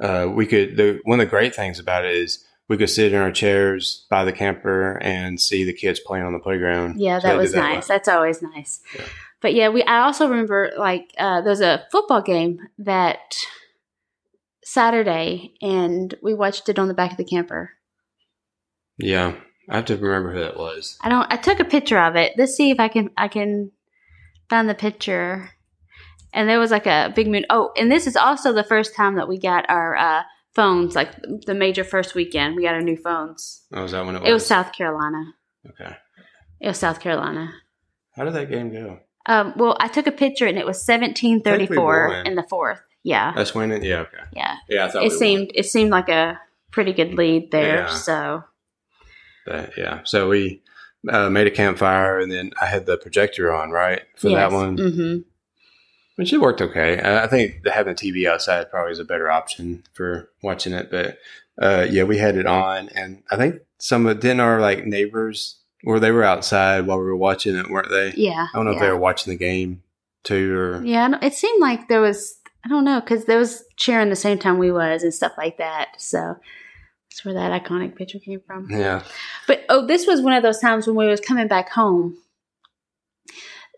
uh, 0.00 0.28
we 0.32 0.46
could. 0.46 0.76
The 0.76 1.00
one 1.04 1.20
of 1.20 1.26
the 1.26 1.30
great 1.30 1.54
things 1.54 1.78
about 1.78 2.04
it 2.04 2.14
is 2.14 2.44
we 2.68 2.76
could 2.76 2.90
sit 2.90 3.12
in 3.12 3.20
our 3.20 3.30
chairs 3.30 4.06
by 4.10 4.24
the 4.24 4.32
camper 4.32 4.98
and 5.00 5.40
see 5.40 5.62
the 5.62 5.72
kids 5.72 6.00
playing 6.00 6.24
on 6.24 6.32
the 6.32 6.40
playground. 6.40 7.00
Yeah, 7.00 7.20
that 7.20 7.36
was 7.36 7.52
did 7.52 7.58
nice. 7.58 7.86
That's 7.86 8.08
always 8.08 8.42
nice. 8.42 8.80
Yeah. 8.96 9.04
But 9.40 9.54
yeah, 9.54 9.68
we 9.68 9.82
I 9.82 10.00
also 10.00 10.28
remember 10.28 10.72
like 10.76 11.12
uh 11.18 11.42
there's 11.42 11.60
a 11.60 11.84
football 11.92 12.22
game 12.22 12.58
that 12.78 13.36
Saturday 14.64 15.54
and 15.62 16.14
we 16.22 16.34
watched 16.34 16.68
it 16.68 16.78
on 16.78 16.88
the 16.88 16.94
back 16.94 17.12
of 17.12 17.16
the 17.16 17.24
camper. 17.24 17.70
Yeah, 18.98 19.34
I 19.68 19.76
have 19.76 19.84
to 19.86 19.96
remember 19.96 20.32
who 20.32 20.40
that 20.40 20.56
was. 20.56 20.96
I 21.02 21.08
don't 21.08 21.30
I 21.32 21.36
took 21.36 21.60
a 21.60 21.64
picture 21.64 21.98
of 21.98 22.16
it. 22.16 22.32
Let's 22.36 22.56
see 22.56 22.70
if 22.70 22.80
I 22.80 22.88
can 22.88 23.10
I 23.16 23.28
can 23.28 23.72
find 24.48 24.68
the 24.68 24.74
picture. 24.74 25.50
And 26.32 26.48
there 26.48 26.58
was 26.58 26.70
like 26.70 26.86
a 26.86 27.12
big 27.14 27.28
moon. 27.28 27.46
Oh, 27.48 27.72
and 27.76 27.90
this 27.90 28.06
is 28.06 28.16
also 28.16 28.52
the 28.52 28.64
first 28.64 28.94
time 28.94 29.16
that 29.16 29.28
we 29.28 29.38
got 29.38 29.68
our 29.68 29.96
uh 29.96 30.22
phones 30.54 30.94
like 30.94 31.12
the 31.46 31.54
major 31.54 31.84
first 31.84 32.14
weekend. 32.14 32.56
We 32.56 32.62
got 32.62 32.74
our 32.74 32.80
new 32.80 32.96
phones. 32.96 33.62
Oh, 33.72 33.82
was 33.82 33.92
that 33.92 34.04
when 34.04 34.16
it 34.16 34.22
was? 34.22 34.30
It 34.30 34.32
was 34.32 34.46
South 34.46 34.72
Carolina. 34.72 35.34
Okay. 35.68 35.94
It 36.60 36.68
was 36.68 36.78
South 36.78 37.00
Carolina. 37.00 37.52
How 38.16 38.24
did 38.24 38.34
that 38.34 38.50
game 38.50 38.72
go? 38.72 39.00
Um, 39.26 39.54
well, 39.56 39.76
I 39.80 39.88
took 39.88 40.06
a 40.06 40.12
picture 40.12 40.46
and 40.46 40.58
it 40.58 40.66
was 40.66 40.82
seventeen 40.82 41.42
thirty 41.42 41.66
four 41.66 42.12
in 42.22 42.36
the 42.36 42.44
fourth. 42.44 42.80
Yeah, 43.02 43.32
That's 43.36 43.54
when 43.54 43.70
it. 43.70 43.84
Yeah. 43.84 44.00
Okay. 44.00 44.22
yeah. 44.32 44.56
Yeah, 44.68 44.90
It 44.94 45.12
seemed 45.12 45.52
it 45.54 45.66
seemed 45.66 45.90
like 45.90 46.08
a 46.08 46.40
pretty 46.72 46.92
good 46.92 47.14
lead 47.14 47.50
there. 47.52 47.82
Yeah. 47.82 47.88
So 47.88 48.44
But 49.44 49.72
yeah, 49.76 50.00
so 50.04 50.28
we 50.28 50.62
uh, 51.08 51.30
made 51.30 51.46
a 51.46 51.52
campfire, 51.52 52.18
and 52.18 52.32
then 52.32 52.50
I 52.60 52.66
had 52.66 52.86
the 52.86 52.96
projector 52.96 53.52
on 53.52 53.70
right 53.70 54.02
for 54.16 54.30
that 54.30 54.52
one, 54.52 54.76
hmm 54.76 55.16
which 56.16 56.32
it 56.32 56.40
worked 56.40 56.62
okay. 56.62 56.98
I 56.98 57.26
think 57.26 57.66
having 57.66 57.92
a 57.92 57.94
TV 57.94 58.26
outside 58.26 58.70
probably 58.70 58.92
is 58.92 58.98
a 58.98 59.04
better 59.04 59.30
option 59.30 59.84
for 59.92 60.30
watching 60.42 60.72
it. 60.72 60.90
But 60.90 61.18
uh, 61.60 61.86
yeah, 61.90 62.04
we 62.04 62.16
had 62.16 62.36
it 62.36 62.46
on, 62.46 62.88
and 62.88 63.22
I 63.30 63.36
think 63.36 63.60
some 63.78 64.06
of 64.06 64.20
didn't 64.20 64.40
our 64.40 64.60
like 64.60 64.86
neighbors 64.86 65.60
where 65.86 66.00
they 66.00 66.10
were 66.10 66.24
outside 66.24 66.84
while 66.84 66.98
we 66.98 67.04
were 67.04 67.14
watching 67.16 67.54
it, 67.54 67.70
weren't 67.70 67.90
they? 67.90 68.12
Yeah. 68.16 68.48
I 68.52 68.56
don't 68.56 68.64
know 68.64 68.72
yeah. 68.72 68.76
if 68.78 68.82
they 68.82 68.90
were 68.90 68.96
watching 68.98 69.30
the 69.32 69.36
game 69.38 69.84
too, 70.24 70.52
or 70.58 70.84
Yeah, 70.84 71.04
I 71.04 71.08
don't- 71.10 71.22
it 71.22 71.32
seemed 71.34 71.60
like 71.60 71.86
there 71.86 72.00
was 72.00 72.38
I 72.64 72.68
don't 72.68 72.84
know 72.84 73.00
because 73.00 73.26
there 73.26 73.38
was 73.38 73.62
cheering 73.76 74.08
the 74.10 74.16
same 74.16 74.40
time 74.40 74.58
we 74.58 74.72
was 74.72 75.04
and 75.04 75.14
stuff 75.14 75.30
like 75.38 75.58
that. 75.58 75.90
So 75.98 76.34
that's 77.08 77.24
where 77.24 77.34
that 77.34 77.62
iconic 77.64 77.94
picture 77.94 78.18
came 78.18 78.40
from. 78.44 78.66
yeah, 78.68 79.04
But 79.46 79.64
oh, 79.68 79.86
this 79.86 80.04
was 80.08 80.20
one 80.20 80.32
of 80.32 80.42
those 80.42 80.58
times 80.58 80.88
when 80.88 80.96
we 80.96 81.06
was 81.06 81.20
coming 81.20 81.46
back 81.46 81.70
home 81.70 82.16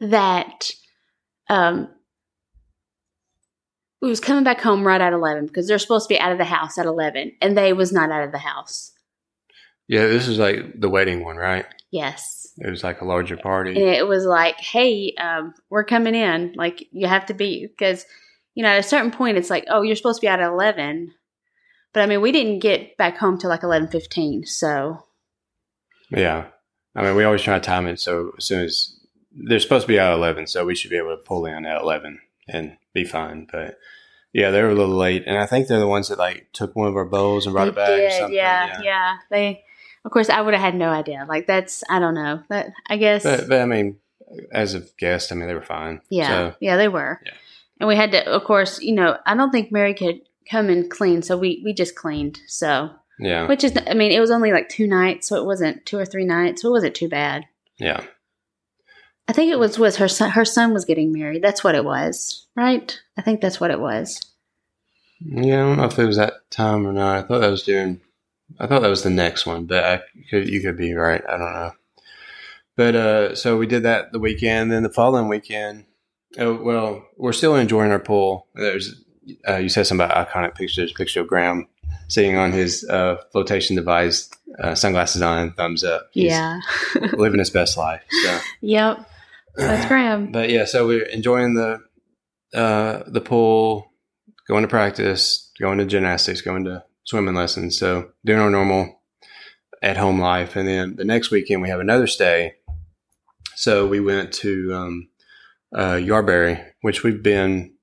that 0.00 0.70
um 1.50 1.88
we 4.00 4.08
was 4.08 4.20
coming 4.20 4.44
back 4.44 4.60
home 4.62 4.86
right 4.86 5.00
at 5.02 5.12
eleven 5.12 5.46
because 5.46 5.68
they're 5.68 5.78
supposed 5.78 6.08
to 6.08 6.14
be 6.14 6.18
out 6.18 6.32
of 6.32 6.38
the 6.38 6.44
house 6.44 6.78
at 6.78 6.86
eleven, 6.86 7.32
and 7.42 7.58
they 7.58 7.74
was 7.74 7.92
not 7.92 8.10
out 8.10 8.24
of 8.24 8.32
the 8.32 8.38
house. 8.38 8.92
yeah. 9.88 10.06
This 10.06 10.26
is 10.28 10.38
like 10.38 10.80
the 10.80 10.88
wedding 10.88 11.22
one, 11.24 11.36
right? 11.36 11.66
Yes. 11.90 12.52
It 12.58 12.68
was 12.68 12.84
like 12.84 13.00
a 13.00 13.06
larger 13.06 13.36
party. 13.36 13.70
And 13.70 13.94
it 13.94 14.06
was 14.06 14.24
like, 14.24 14.58
hey, 14.58 15.14
um, 15.18 15.54
we're 15.70 15.84
coming 15.84 16.14
in. 16.14 16.52
Like, 16.56 16.86
you 16.92 17.06
have 17.06 17.26
to 17.26 17.34
be, 17.34 17.66
because, 17.66 18.04
you 18.54 18.62
know, 18.62 18.70
at 18.70 18.78
a 18.78 18.82
certain 18.82 19.10
point, 19.10 19.38
it's 19.38 19.50
like, 19.50 19.64
oh, 19.70 19.82
you're 19.82 19.96
supposed 19.96 20.20
to 20.20 20.24
be 20.24 20.28
out 20.28 20.40
at 20.40 20.50
11. 20.50 21.14
But 21.94 22.02
I 22.02 22.06
mean, 22.06 22.20
we 22.20 22.32
didn't 22.32 22.58
get 22.58 22.96
back 22.96 23.16
home 23.16 23.38
till 23.38 23.50
like 23.50 23.62
11.15. 23.62 24.46
So, 24.46 24.98
Yeah. 26.10 26.46
I 26.94 27.02
mean, 27.02 27.14
we 27.14 27.24
always 27.24 27.42
try 27.42 27.54
to 27.58 27.64
time 27.64 27.86
it 27.86 28.00
so 28.00 28.32
as 28.36 28.44
soon 28.44 28.64
as 28.64 28.98
they're 29.32 29.60
supposed 29.60 29.86
to 29.86 29.92
be 29.92 30.00
out 30.00 30.12
at 30.12 30.18
11, 30.18 30.48
so 30.48 30.64
we 30.64 30.74
should 30.74 30.90
be 30.90 30.96
able 30.96 31.16
to 31.16 31.22
pull 31.22 31.46
in 31.46 31.64
at 31.64 31.80
11 31.80 32.18
and 32.48 32.76
be 32.92 33.04
fine. 33.04 33.46
But 33.50 33.78
yeah, 34.32 34.50
they 34.50 34.62
were 34.62 34.70
a 34.70 34.74
little 34.74 34.96
late. 34.96 35.24
And 35.26 35.38
I 35.38 35.46
think 35.46 35.68
they're 35.68 35.78
the 35.78 35.86
ones 35.86 36.08
that 36.08 36.18
like 36.18 36.48
took 36.52 36.74
one 36.74 36.88
of 36.88 36.96
our 36.96 37.04
bowls 37.04 37.46
and 37.46 37.54
brought 37.54 37.66
they 37.66 37.70
it 37.70 37.76
back 37.76 37.90
or 37.90 37.96
did, 37.96 38.12
something. 38.12 38.36
Yeah, 38.36 38.80
yeah, 38.82 39.16
They, 39.30 39.64
of 40.04 40.10
course, 40.10 40.28
I 40.30 40.40
would 40.40 40.54
have 40.54 40.62
had 40.62 40.74
no 40.74 40.88
idea. 40.90 41.26
Like, 41.28 41.46
that's, 41.46 41.82
I 41.88 41.98
don't 41.98 42.14
know. 42.14 42.42
But 42.48 42.68
I 42.88 42.96
guess, 42.96 43.22
But, 43.24 43.48
but 43.48 43.60
I 43.60 43.66
mean, 43.66 43.96
as 44.52 44.74
a 44.74 44.80
guest, 44.98 45.32
I 45.32 45.34
mean, 45.34 45.48
they 45.48 45.54
were 45.54 45.62
fine. 45.62 46.00
yeah, 46.10 46.28
So, 46.28 46.56
yeah, 46.60 46.76
they 46.76 46.88
were. 46.88 47.20
Yeah. 47.24 47.32
And 47.80 47.88
we 47.88 47.96
had 47.96 48.12
to, 48.12 48.26
of 48.28 48.44
course, 48.44 48.80
you 48.80 48.94
know, 48.94 49.16
I 49.24 49.34
don't 49.36 49.50
think 49.50 49.70
Mary 49.70 49.94
could 49.94 50.20
come 50.50 50.68
and 50.68 50.90
clean. 50.90 51.22
So 51.22 51.36
we, 51.36 51.62
we 51.64 51.72
just 51.72 51.94
cleaned. 51.94 52.40
So, 52.46 52.90
yeah. 53.18 53.46
which 53.46 53.64
is, 53.64 53.72
I 53.86 53.94
mean, 53.94 54.12
it 54.12 54.20
was 54.20 54.30
only 54.30 54.52
like 54.52 54.68
two 54.68 54.86
nights. 54.86 55.28
So 55.28 55.36
it 55.36 55.44
wasn't 55.46 55.86
two 55.86 55.98
or 55.98 56.04
three 56.04 56.24
nights. 56.24 56.62
So 56.62 56.68
it 56.68 56.72
wasn't 56.72 56.94
too 56.96 57.08
bad. 57.08 57.44
Yeah. 57.78 58.02
I 59.28 59.32
think 59.32 59.52
it 59.52 59.58
was 59.58 59.78
was 59.78 59.96
her 59.96 60.08
son. 60.08 60.30
Her 60.30 60.46
son 60.46 60.72
was 60.72 60.86
getting 60.86 61.12
married. 61.12 61.42
That's 61.42 61.62
what 61.62 61.74
it 61.74 61.84
was, 61.84 62.46
right? 62.56 62.98
I 63.16 63.20
think 63.22 63.40
that's 63.42 63.60
what 63.60 63.70
it 63.70 63.78
was. 63.78 64.20
Yeah. 65.20 65.56
I 65.56 65.66
don't 65.66 65.76
know 65.76 65.84
if 65.84 65.98
it 65.98 66.06
was 66.06 66.16
that 66.16 66.50
time 66.50 66.86
or 66.86 66.92
not. 66.94 67.18
I 67.18 67.22
thought 67.22 67.40
that 67.40 67.50
was 67.50 67.62
doing, 67.62 68.00
I 68.58 68.66
thought 68.66 68.82
that 68.82 68.88
was 68.88 69.02
the 69.02 69.10
next 69.10 69.46
one, 69.46 69.66
but 69.66 69.84
I 69.84 70.02
could, 70.30 70.48
you 70.48 70.60
could 70.60 70.76
be 70.76 70.94
right. 70.94 71.22
I 71.28 71.38
don't 71.38 71.52
know. 71.52 71.72
But 72.76 72.94
uh, 72.94 73.34
so 73.34 73.56
we 73.56 73.66
did 73.66 73.82
that 73.82 74.12
the 74.12 74.18
weekend. 74.18 74.70
Then 74.70 74.84
the 74.84 74.88
following 74.88 75.28
weekend, 75.28 75.84
oh, 76.38 76.54
well, 76.54 77.06
we're 77.16 77.32
still 77.32 77.56
enjoying 77.56 77.90
our 77.90 77.98
pool. 77.98 78.46
There's, 78.54 79.04
uh, 79.48 79.56
you 79.56 79.68
said 79.68 79.86
something 79.86 80.04
about 80.04 80.28
iconic 80.28 80.54
pictures. 80.54 80.92
Picture 80.92 81.20
of 81.20 81.26
Graham 81.26 81.66
sitting 82.08 82.36
on 82.36 82.52
his 82.52 82.88
uh, 82.88 83.16
flotation 83.32 83.76
device, 83.76 84.30
uh, 84.62 84.74
sunglasses 84.74 85.22
on, 85.22 85.52
thumbs 85.52 85.84
up. 85.84 86.08
He's 86.12 86.32
yeah. 86.32 86.60
living 87.12 87.38
his 87.38 87.50
best 87.50 87.76
life. 87.76 88.02
So, 88.22 88.38
Yep. 88.62 89.10
That's 89.56 89.86
Graham. 89.88 90.32
but 90.32 90.50
yeah, 90.50 90.64
so 90.64 90.86
we're 90.86 91.04
enjoying 91.06 91.54
the 91.54 91.80
uh, 92.54 93.02
the 93.06 93.20
pool, 93.20 93.92
going 94.46 94.62
to 94.62 94.68
practice, 94.68 95.50
going 95.60 95.78
to 95.78 95.84
gymnastics, 95.84 96.40
going 96.40 96.64
to 96.64 96.84
swimming 97.08 97.34
lessons. 97.34 97.78
So 97.78 98.10
doing 98.22 98.38
our 98.38 98.50
normal 98.50 99.00
at 99.82 99.96
home 99.96 100.20
life, 100.20 100.56
and 100.56 100.68
then 100.68 100.96
the 100.96 101.06
next 101.06 101.30
weekend 101.30 101.62
we 101.62 101.70
have 101.70 101.80
another 101.80 102.06
stay. 102.06 102.56
So 103.56 103.86
we 103.86 103.98
went 103.98 104.30
to 104.34 104.74
um, 104.74 105.08
uh, 105.74 105.94
Yarberry, 105.94 106.62
which 106.82 107.02
we've 107.02 107.22
been 107.22 107.74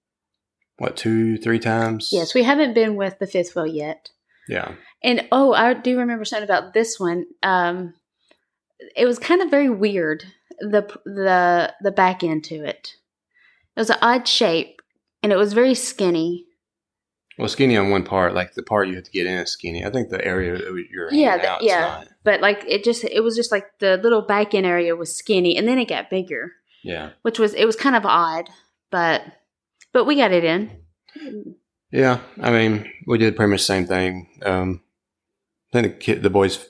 what 0.77 0.95
two, 0.95 1.37
three 1.37 1.57
times. 1.57 2.09
Yes, 2.11 2.35
we 2.35 2.43
haven't 2.43 2.75
been 2.75 2.95
with 2.95 3.17
the 3.17 3.25
fifth 3.25 3.55
wheel 3.55 3.65
yet. 3.65 4.11
Yeah. 4.47 4.73
And 5.03 5.27
oh, 5.31 5.53
I 5.53 5.73
do 5.73 5.97
remember 5.97 6.23
something 6.23 6.47
about 6.47 6.73
this 6.75 6.99
one. 6.99 7.25
Um, 7.41 7.95
it 8.95 9.05
was 9.07 9.17
kind 9.17 9.41
of 9.41 9.49
very 9.49 9.69
weird. 9.69 10.23
The 10.59 10.83
the 11.03 11.73
the 11.81 11.91
back 11.91 12.23
end 12.23 12.43
to 12.45 12.63
it. 12.63 12.93
It 13.75 13.79
was 13.79 13.89
an 13.89 13.97
odd 14.03 14.27
shape, 14.27 14.81
and 15.23 15.31
it 15.31 15.37
was 15.37 15.53
very 15.53 15.73
skinny. 15.73 16.45
Well, 17.37 17.49
skinny 17.49 17.75
on 17.75 17.89
one 17.89 18.03
part, 18.03 18.33
like 18.33 18.53
the 18.53 18.63
part 18.63 18.87
you 18.87 18.95
have 18.95 19.03
to 19.03 19.11
get 19.11 19.25
in 19.25 19.33
is 19.39 19.51
skinny. 19.51 19.83
I 19.85 19.89
think 19.89 20.09
the 20.09 20.23
area 20.23 20.57
you're 20.89 21.11
Yeah, 21.13 21.35
out, 21.45 21.63
yeah. 21.63 21.79
Not. 21.81 22.07
But 22.23 22.39
like 22.41 22.63
it 22.67 22.83
just 22.83 23.03
it 23.03 23.21
was 23.21 23.35
just 23.35 23.51
like 23.51 23.65
the 23.79 23.97
little 23.97 24.21
back 24.21 24.53
end 24.53 24.65
area 24.65 24.95
was 24.95 25.15
skinny, 25.15 25.57
and 25.57 25.67
then 25.67 25.77
it 25.77 25.89
got 25.89 26.09
bigger. 26.09 26.53
Yeah. 26.83 27.09
which 27.23 27.39
was 27.39 27.53
it 27.55 27.65
was 27.65 27.75
kind 27.75 27.95
of 27.95 28.05
odd, 28.05 28.49
but 28.91 29.21
but 29.91 30.05
we 30.05 30.15
got 30.15 30.31
it 30.31 30.43
in. 30.45 30.71
Yeah, 31.91 32.19
I 32.41 32.51
mean, 32.51 32.91
we 33.07 33.17
did 33.17 33.35
pretty 33.35 33.51
much 33.51 33.61
the 33.61 33.65
same 33.65 33.85
thing. 33.87 34.27
Um, 34.43 34.81
I 35.73 35.81
think 35.81 35.93
the, 35.93 35.99
kid, 35.99 36.23
the 36.23 36.29
boys. 36.29 36.67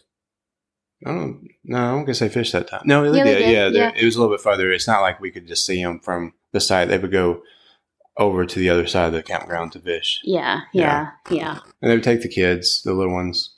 I 1.05 1.11
don't. 1.11 1.47
No, 1.63 1.77
I'm 1.77 2.01
gonna 2.01 2.13
say 2.13 2.29
fish 2.29 2.51
that 2.53 2.67
time. 2.67 2.83
No, 2.85 3.11
they 3.11 3.17
Yeah, 3.17 3.23
they 3.23 3.33
did. 3.35 3.39
did, 3.39 3.51
Yeah, 3.75 3.81
yeah. 3.83 3.91
it 3.95 4.05
was 4.05 4.15
a 4.15 4.21
little 4.21 4.35
bit 4.35 4.41
further. 4.43 4.71
It's 4.71 4.87
not 4.87 5.01
like 5.01 5.19
we 5.19 5.31
could 5.31 5.47
just 5.47 5.65
see 5.65 5.83
them 5.83 5.99
from 5.99 6.33
the 6.53 6.59
side. 6.59 6.89
They 6.89 6.97
would 6.97 7.11
go 7.11 7.41
over 8.17 8.45
to 8.45 8.59
the 8.59 8.69
other 8.69 8.87
side 8.87 9.07
of 9.07 9.13
the 9.13 9.23
campground 9.23 9.71
to 9.73 9.79
fish, 9.79 10.21
Yeah, 10.23 10.61
yeah, 10.73 11.11
yeah. 11.29 11.59
and 11.81 11.91
they 11.91 11.95
would 11.95 12.03
take 12.03 12.21
the 12.21 12.29
kids, 12.29 12.81
the 12.83 12.93
little 12.93 13.13
ones. 13.13 13.53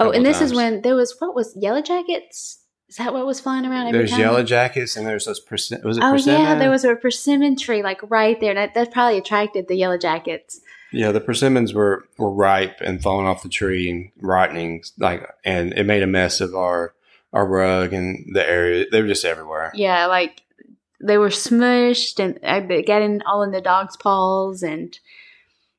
Oh, 0.00 0.10
and 0.10 0.24
this 0.26 0.40
is 0.40 0.52
when 0.54 0.82
there 0.82 0.94
was 0.96 1.14
what 1.18 1.34
was 1.34 1.56
yellow 1.60 1.82
jackets? 1.82 2.60
Is 2.88 2.96
that 2.96 3.12
what 3.12 3.26
was 3.26 3.38
flying 3.40 3.66
around 3.66 3.86
every 3.88 3.98
there's 3.98 4.10
time? 4.12 4.20
yellow 4.20 4.42
jackets, 4.42 4.96
and 4.96 5.06
there's 5.06 5.26
those 5.26 5.38
percent. 5.40 5.84
Was 5.84 5.98
it 5.98 6.02
Oh 6.04 6.12
persimmon? 6.12 6.40
yeah, 6.40 6.54
there 6.58 6.70
was 6.70 6.84
a 6.84 6.96
persimmon 6.96 7.54
tree 7.56 7.82
like 7.82 8.00
right 8.10 8.40
there. 8.40 8.50
and 8.50 8.58
That, 8.58 8.72
that 8.74 8.92
probably 8.92 9.18
attracted 9.18 9.68
the 9.68 9.76
yellow 9.76 9.98
jackets. 9.98 10.60
Yeah, 10.90 11.12
the 11.12 11.20
persimmons 11.20 11.74
were 11.74 12.06
were 12.16 12.30
ripe 12.32 12.80
and 12.80 13.02
falling 13.02 13.26
off 13.26 13.42
the 13.42 13.50
tree 13.50 13.90
and 13.90 14.10
rotting, 14.22 14.82
like, 14.98 15.28
and 15.44 15.74
it 15.74 15.84
made 15.84 16.02
a 16.02 16.06
mess 16.06 16.40
of 16.40 16.54
our 16.54 16.94
our 17.34 17.46
rug 17.46 17.92
and 17.92 18.24
the 18.34 18.48
area. 18.48 18.86
They 18.90 19.02
were 19.02 19.08
just 19.08 19.24
everywhere. 19.26 19.70
Yeah, 19.74 20.06
like 20.06 20.40
they 21.00 21.18
were 21.18 21.28
smushed 21.28 22.18
and 22.18 22.38
in 22.42 23.22
all 23.22 23.42
in 23.42 23.50
the 23.50 23.60
dog's 23.60 23.96
paws 23.96 24.62
and 24.62 24.98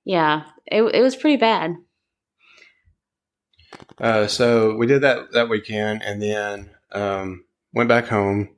yeah, 0.05 0.45
it 0.65 0.81
it 0.81 1.01
was 1.01 1.15
pretty 1.15 1.37
bad. 1.37 1.75
Uh, 3.99 4.27
so 4.27 4.75
we 4.75 4.87
did 4.87 5.01
that 5.01 5.31
that 5.33 5.49
weekend, 5.49 6.01
and 6.03 6.21
then 6.21 6.71
um, 6.91 7.43
went 7.73 7.89
back 7.89 8.07
home. 8.07 8.49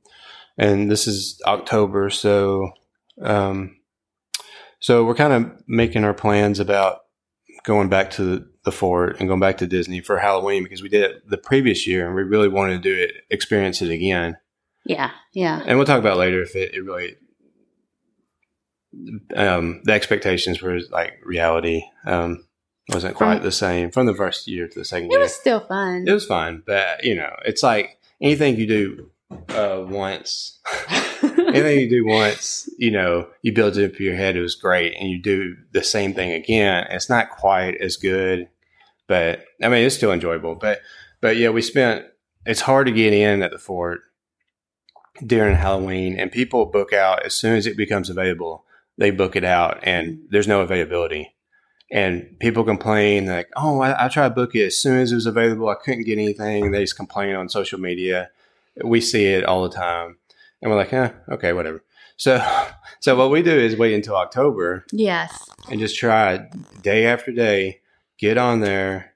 And 0.58 0.90
this 0.90 1.06
is 1.06 1.40
October, 1.46 2.10
so 2.10 2.72
um, 3.20 3.76
so 4.80 5.04
we're 5.04 5.14
kind 5.14 5.32
of 5.32 5.62
making 5.66 6.04
our 6.04 6.14
plans 6.14 6.60
about 6.60 7.00
going 7.64 7.88
back 7.88 8.10
to 8.10 8.24
the, 8.24 8.50
the 8.64 8.72
fort 8.72 9.18
and 9.18 9.28
going 9.28 9.40
back 9.40 9.58
to 9.58 9.66
Disney 9.66 10.00
for 10.00 10.18
Halloween 10.18 10.62
because 10.62 10.82
we 10.82 10.88
did 10.88 11.02
it 11.02 11.28
the 11.28 11.38
previous 11.38 11.86
year, 11.86 12.06
and 12.06 12.14
we 12.14 12.22
really 12.22 12.48
wanted 12.48 12.82
to 12.82 12.88
do 12.88 13.02
it, 13.02 13.12
experience 13.30 13.82
it 13.82 13.90
again. 13.90 14.36
Yeah, 14.84 15.10
yeah, 15.32 15.62
And 15.64 15.78
we'll 15.78 15.86
talk 15.86 16.00
about 16.00 16.16
later 16.18 16.42
if 16.42 16.56
it, 16.56 16.74
it 16.74 16.80
really 16.80 17.16
um, 19.36 19.80
the 19.84 19.92
expectations 19.92 20.60
were 20.60 20.80
like 20.90 21.20
reality 21.24 21.82
um, 22.04 22.44
wasn't 22.88 23.14
quite 23.14 23.36
From- 23.36 23.44
the 23.44 23.52
same 23.52 23.90
from 23.90 24.06
the 24.06 24.14
first 24.14 24.48
year 24.48 24.68
to 24.68 24.78
the 24.78 24.84
second 24.84 25.06
it 25.06 25.12
year. 25.12 25.20
It 25.20 25.24
was 25.24 25.34
still 25.34 25.60
fun. 25.60 26.04
It 26.06 26.12
was 26.12 26.26
fun, 26.26 26.62
but 26.66 27.04
you 27.04 27.14
know, 27.14 27.34
it's 27.44 27.62
like 27.62 27.98
anything 28.20 28.56
you 28.56 28.66
do 28.66 29.10
uh, 29.50 29.84
once, 29.86 30.60
anything 31.22 31.80
you 31.80 31.88
do 31.88 32.06
once, 32.06 32.68
you 32.78 32.90
know, 32.90 33.28
you 33.42 33.52
build 33.52 33.76
it 33.76 33.90
up 33.90 33.98
in 33.98 34.06
your 34.06 34.16
head. 34.16 34.36
It 34.36 34.42
was 34.42 34.54
great, 34.54 34.94
and 34.98 35.08
you 35.08 35.20
do 35.22 35.56
the 35.72 35.84
same 35.84 36.12
thing 36.12 36.32
again. 36.32 36.86
It's 36.90 37.08
not 37.08 37.30
quite 37.30 37.76
as 37.76 37.96
good, 37.96 38.48
but 39.06 39.44
I 39.62 39.68
mean, 39.68 39.84
it's 39.86 39.96
still 39.96 40.12
enjoyable. 40.12 40.54
But 40.54 40.80
but 41.20 41.36
yeah, 41.36 41.50
we 41.50 41.62
spent. 41.62 42.06
It's 42.44 42.60
hard 42.60 42.88
to 42.88 42.92
get 42.92 43.12
in 43.12 43.42
at 43.42 43.52
the 43.52 43.58
fort 43.58 44.00
during 45.24 45.56
Halloween, 45.56 46.18
and 46.18 46.32
people 46.32 46.66
book 46.66 46.92
out 46.92 47.24
as 47.24 47.34
soon 47.34 47.56
as 47.56 47.66
it 47.66 47.76
becomes 47.76 48.10
available. 48.10 48.64
They 48.98 49.10
book 49.10 49.36
it 49.36 49.44
out, 49.44 49.80
and 49.82 50.20
there's 50.30 50.48
no 50.48 50.60
availability 50.60 51.34
and 51.92 52.38
people 52.40 52.64
complain 52.64 53.26
like, 53.26 53.50
"Oh, 53.54 53.80
I, 53.80 54.06
I 54.06 54.08
tried 54.08 54.30
to 54.30 54.34
book 54.34 54.54
it 54.54 54.66
as 54.66 54.78
soon 54.78 54.98
as 54.98 55.12
it 55.12 55.14
was 55.14 55.26
available. 55.26 55.68
I 55.68 55.74
couldn't 55.74 56.04
get 56.04 56.18
anything." 56.18 56.70
They 56.70 56.80
just 56.80 56.96
complain 56.96 57.36
on 57.36 57.48
social 57.48 57.78
media. 57.78 58.30
We 58.82 59.00
see 59.02 59.26
it 59.26 59.44
all 59.44 59.62
the 59.62 59.76
time, 59.76 60.16
and 60.60 60.70
we're 60.70 60.78
like, 60.78 60.92
"Eh, 60.92 61.10
okay, 61.28 61.52
whatever." 61.52 61.84
So, 62.16 62.42
so 63.00 63.14
what 63.14 63.30
we 63.30 63.42
do 63.42 63.52
is 63.52 63.76
wait 63.76 63.94
until 63.94 64.16
October 64.16 64.86
yes, 64.90 65.38
and 65.70 65.78
just 65.78 65.98
try 65.98 66.48
day 66.82 67.04
after 67.04 67.30
day, 67.30 67.80
get 68.18 68.38
on 68.38 68.60
there, 68.60 69.14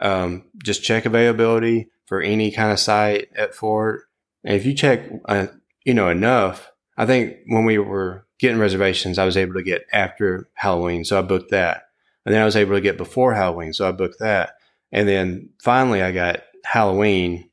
um, 0.00 0.44
just 0.64 0.84
check 0.84 1.04
availability 1.04 1.90
for 2.06 2.20
any 2.20 2.52
kind 2.52 2.70
of 2.70 2.78
site 2.78 3.30
at 3.34 3.54
Fort. 3.54 4.02
And 4.44 4.56
if 4.56 4.66
you 4.66 4.74
check, 4.74 5.08
uh, 5.26 5.46
you 5.84 5.94
know, 5.94 6.08
enough, 6.08 6.70
I 6.96 7.06
think 7.06 7.36
when 7.46 7.64
we 7.64 7.78
were 7.78 8.26
getting 8.38 8.58
reservations, 8.58 9.18
I 9.18 9.24
was 9.24 9.36
able 9.36 9.54
to 9.54 9.62
get 9.62 9.86
after 9.92 10.48
Halloween, 10.54 11.04
so 11.04 11.18
I 11.18 11.22
booked 11.22 11.50
that. 11.50 11.84
And 12.24 12.34
then 12.34 12.42
I 12.42 12.44
was 12.44 12.56
able 12.56 12.74
to 12.74 12.80
get 12.80 12.96
before 12.96 13.34
Halloween, 13.34 13.72
so 13.72 13.88
I 13.88 13.92
booked 13.92 14.18
that. 14.20 14.54
And 14.92 15.08
then 15.08 15.50
finally, 15.60 16.02
I 16.02 16.12
got 16.12 16.42
Halloween, 16.64 17.48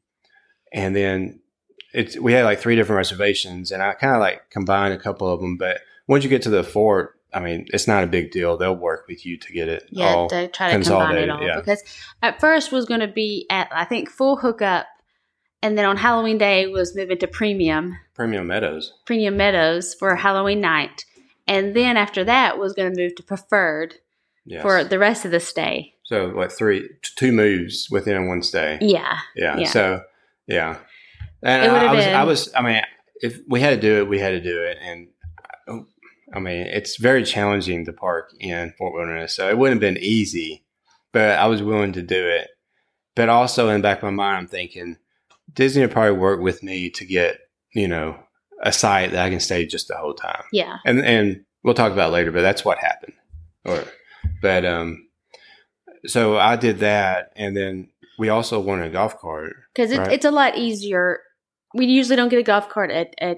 and 0.74 0.96
then 0.96 1.40
it's 1.94 2.18
we 2.18 2.34
had 2.34 2.46
like 2.46 2.60
three 2.60 2.76
different 2.76 2.98
reservations, 2.98 3.72
and 3.72 3.82
I 3.82 3.94
kind 3.94 4.14
of 4.14 4.20
like 4.20 4.50
combined 4.50 4.94
a 4.94 5.00
couple 5.00 5.32
of 5.32 5.40
them. 5.40 5.58
But 5.58 5.80
once 6.08 6.24
you 6.24 6.30
get 6.30 6.44
to 6.44 6.50
the 6.50 6.64
fort, 6.64 7.20
I 7.34 7.40
mean, 7.40 7.68
it's 7.74 7.88
not 7.88 8.04
a 8.04 8.08
big 8.08 8.32
deal. 8.32 8.58
They'll 8.58 8.76
work 8.76 9.06
with 9.08 9.26
you 9.26 9.38
to 9.38 9.54
get 9.54 9.70
it. 9.70 9.88
Yeah, 9.90 10.14
all 10.14 10.30
to 10.30 10.48
try 10.50 10.78
to 10.78 10.84
combine 10.84 11.18
it 11.18 11.30
all. 11.30 11.42
yeah. 11.42 11.60
Because 11.60 11.84
at 12.22 12.40
first 12.40 12.72
was 12.72 12.86
going 12.86 13.00
to 13.00 13.08
be 13.08 13.46
at 13.50 13.70
I 13.72 13.86
think 13.86 14.10
full 14.10 14.38
hookup, 14.38 14.88
and 15.62 15.78
then 15.78 15.86
on 15.86 15.98
Halloween 15.98 16.38
day 16.38 16.68
was 16.68 16.96
moving 16.96 17.18
to 17.20 17.28
premium 17.28 17.98
Premium 18.16 18.48
Meadows. 18.48 18.94
premium 19.06 19.38
meadows 19.38 19.94
for 19.94 20.16
Halloween 20.16 20.62
night, 20.62 21.06
and 21.48 21.76
then 21.76 21.98
after 21.98 22.24
that 22.24 22.58
was 22.58 22.74
going 22.74 22.94
to 22.94 23.02
move 23.02 23.16
to 23.16 23.24
preferred 23.24 23.96
Yes. 24.46 24.62
for 24.64 24.84
the 24.84 24.98
rest 24.98 25.26
of 25.26 25.32
the 25.32 25.40
stay. 25.40 25.94
so 26.06 26.28
like 26.36 26.52
three, 26.52 26.90
two 27.18 27.32
moves 27.32 27.88
within 27.92 28.28
one 28.28 28.42
stay. 28.42 28.80
Yeah, 28.82 29.20
Yeah. 29.36 29.58
Yeah. 29.60 29.68
So 29.70 30.02
yeah, 30.48 30.78
and 31.44 31.72
I, 31.72 31.86
I 31.86 31.94
was, 31.94 32.06
been- 32.06 32.16
I 32.16 32.24
was, 32.24 32.54
I 32.56 32.62
mean, 32.64 32.82
if 33.22 33.38
we 33.48 33.60
had 33.62 33.70
to 33.72 33.82
do 33.82 33.98
it, 34.00 34.08
we 34.10 34.18
had 34.20 34.32
to 34.32 34.42
do 34.42 34.62
it, 34.64 34.78
and 34.82 35.08
I 36.34 36.40
mean, 36.40 36.68
it's 36.68 36.98
very 36.98 37.24
challenging 37.24 37.86
to 37.86 37.94
park 37.94 38.32
in 38.40 38.74
Fort 38.78 38.94
Wilderness, 38.94 39.34
so 39.34 39.50
it 39.50 39.58
wouldn't 39.58 39.82
have 39.82 39.94
been 39.96 40.02
easy, 40.04 40.64
but 41.12 41.38
I 41.38 41.46
was 41.48 41.62
willing 41.62 41.94
to 41.94 42.02
do 42.02 42.28
it. 42.28 42.50
But 43.16 43.30
also 43.30 43.70
in 43.70 43.76
the 43.82 43.84
back 43.84 43.98
of 43.98 44.04
my 44.04 44.10
mind, 44.12 44.38
I'm 44.38 44.48
thinking 44.48 44.98
Disney 45.54 45.82
would 45.82 45.92
probably 45.92 46.18
work 46.20 46.40
with 46.40 46.64
me 46.64 46.90
to 46.92 47.06
get 47.06 47.40
you 47.74 47.88
know 47.88 48.18
a 48.62 48.72
site 48.72 49.12
that 49.12 49.26
I 49.26 49.30
can 49.30 49.40
stay 49.40 49.66
just 49.66 49.88
the 49.88 49.98
whole 49.98 50.14
time, 50.14 50.44
yeah. 50.52 50.78
and 50.86 51.04
and 51.04 51.46
we'll 51.64 51.74
talk 51.74 51.92
about 51.92 52.12
later. 52.12 52.32
But 52.32 52.42
that's 52.42 52.66
what 52.66 52.78
happened, 52.78 53.14
or 53.66 53.84
but 54.42 54.66
um, 54.66 55.08
so 56.06 56.38
I 56.38 56.56
did 56.56 56.80
that, 56.80 57.32
and 57.36 57.56
then 57.56 57.90
we 58.18 58.30
also 58.30 58.60
wanted 58.60 58.88
a 58.88 58.94
golf 58.94 59.18
cart. 59.20 59.56
because 59.74 59.92
it, 59.92 60.00
Right. 60.00 60.12
it's 60.12 60.26
a 60.26 60.32
lot 60.32 60.58
easier. 60.58 61.20
We 61.74 61.86
usually 61.86 62.16
don't 62.16 62.30
get 62.30 62.40
a 62.40 62.44
golf 62.44 62.68
cart 62.68 62.92
at, 62.92 63.14
at 63.20 63.38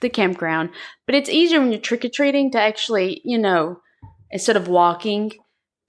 the 0.00 0.10
campground, 0.10 0.70
but 1.06 1.14
it's 1.14 1.30
easier 1.30 1.60
when 1.60 1.70
you're 1.72 1.80
trick 1.80 2.04
or 2.04 2.08
treating 2.08 2.50
to 2.52 2.60
actually, 2.60 3.22
you 3.24 3.38
know, 3.38 3.80
instead 4.30 4.56
of 4.56 4.68
walking, 4.68 5.32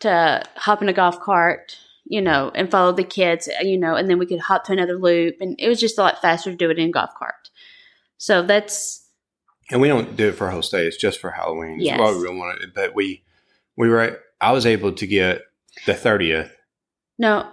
to 0.02 0.44
hop 0.56 0.82
in 0.82 0.90
a 0.90 0.94
golf 0.94 1.20
cart, 1.20 1.76
you 2.10 2.22
know, 2.22 2.52
and 2.56 2.72
follow 2.72 2.92
the 2.92 3.04
kids, 3.04 3.48
uh, 3.48 3.64
you 3.64 3.78
know, 3.78 3.96
and 3.96 4.10
then 4.10 4.18
we 4.18 4.26
could 4.26 4.40
hop 4.40 4.64
to 4.66 4.74
another 4.74 4.98
loop, 4.98 5.38
and 5.42 5.56
it 5.60 5.68
was 5.68 5.80
just 5.80 5.98
a 5.98 6.02
lot 6.02 6.22
faster 6.22 6.52
to 6.52 6.58
do 6.58 6.70
it 6.70 6.80
in 6.80 6.90
a 6.90 6.92
golf 6.92 7.12
cart. 7.18 7.50
So 8.18 8.44
that's 8.44 9.08
and 9.70 9.82
we 9.82 9.88
don't 9.88 10.16
do 10.16 10.30
it 10.30 10.36
for 10.36 10.48
a 10.48 10.52
whole 10.52 10.62
stay. 10.62 10.88
It's 10.88 10.98
just 10.98 11.20
for 11.20 11.32
Halloween. 11.32 11.80
Yes. 11.80 11.94
It's 11.94 12.02
why 12.02 12.12
we 12.12 12.24
really 12.24 12.38
want 12.38 12.62
it. 12.62 12.74
But 12.74 12.96
we 12.96 13.24
we 13.76 13.90
were 13.90 14.20
I 14.40 14.52
was 14.52 14.66
able 14.66 14.94
to 14.94 15.08
get 15.08 15.42
the 15.86 15.94
thirtieth. 15.94 16.52
no, 17.18 17.50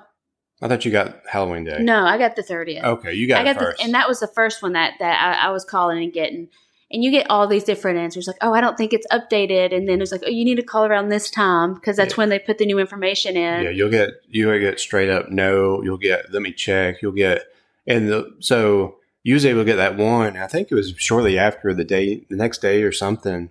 I 0.62 0.68
thought 0.68 0.84
you 0.84 0.92
got 0.92 1.22
Halloween 1.28 1.64
day. 1.64 1.78
no, 1.80 2.04
I 2.06 2.18
got 2.18 2.36
the 2.36 2.42
thirtieth. 2.42 2.84
Okay, 2.84 3.12
you 3.12 3.26
got, 3.26 3.40
I 3.40 3.52
got 3.52 3.60
first. 3.60 3.78
the, 3.78 3.84
and 3.84 3.94
that 3.94 4.08
was 4.08 4.20
the 4.20 4.28
first 4.28 4.62
one 4.62 4.72
that 4.72 4.94
that 5.00 5.20
I, 5.20 5.48
I 5.48 5.50
was 5.50 5.64
calling 5.64 6.02
and 6.02 6.12
getting. 6.12 6.48
And 6.90 7.02
you 7.02 7.10
get 7.10 7.28
all 7.30 7.46
these 7.48 7.64
different 7.64 7.98
answers, 7.98 8.26
like, 8.26 8.36
"Oh, 8.40 8.52
I 8.52 8.60
don't 8.60 8.76
think 8.76 8.92
it's 8.92 9.06
updated," 9.10 9.74
and 9.74 9.88
then 9.88 10.00
it's 10.00 10.12
like, 10.12 10.22
"Oh, 10.24 10.30
you 10.30 10.44
need 10.44 10.56
to 10.56 10.62
call 10.62 10.84
around 10.84 11.08
this 11.08 11.30
time 11.30 11.74
because 11.74 11.96
that's 11.96 12.12
Yeah. 12.12 12.18
when 12.18 12.28
they 12.28 12.38
put 12.38 12.58
the 12.58 12.66
new 12.66 12.78
information 12.78 13.36
in." 13.36 13.64
yeah, 13.64 13.70
you'll 13.70 13.90
get 13.90 14.10
you'll 14.28 14.58
get 14.58 14.78
straight 14.78 15.08
up 15.10 15.30
no. 15.30 15.82
You'll 15.82 15.96
get 15.98 16.32
let 16.32 16.42
me 16.42 16.52
check. 16.52 17.02
You'll 17.02 17.12
get 17.12 17.44
and 17.86 18.08
the, 18.08 18.34
so 18.40 18.96
you 19.22 19.34
was 19.34 19.46
able 19.46 19.60
to 19.60 19.64
get 19.64 19.76
that 19.76 19.96
one. 19.96 20.36
I 20.36 20.46
think 20.46 20.70
it 20.70 20.74
was 20.74 20.94
shortly 20.98 21.38
after 21.38 21.72
the 21.72 21.84
day, 21.84 22.26
the 22.28 22.36
next 22.36 22.58
day 22.60 22.82
or 22.82 22.92
something. 22.92 23.50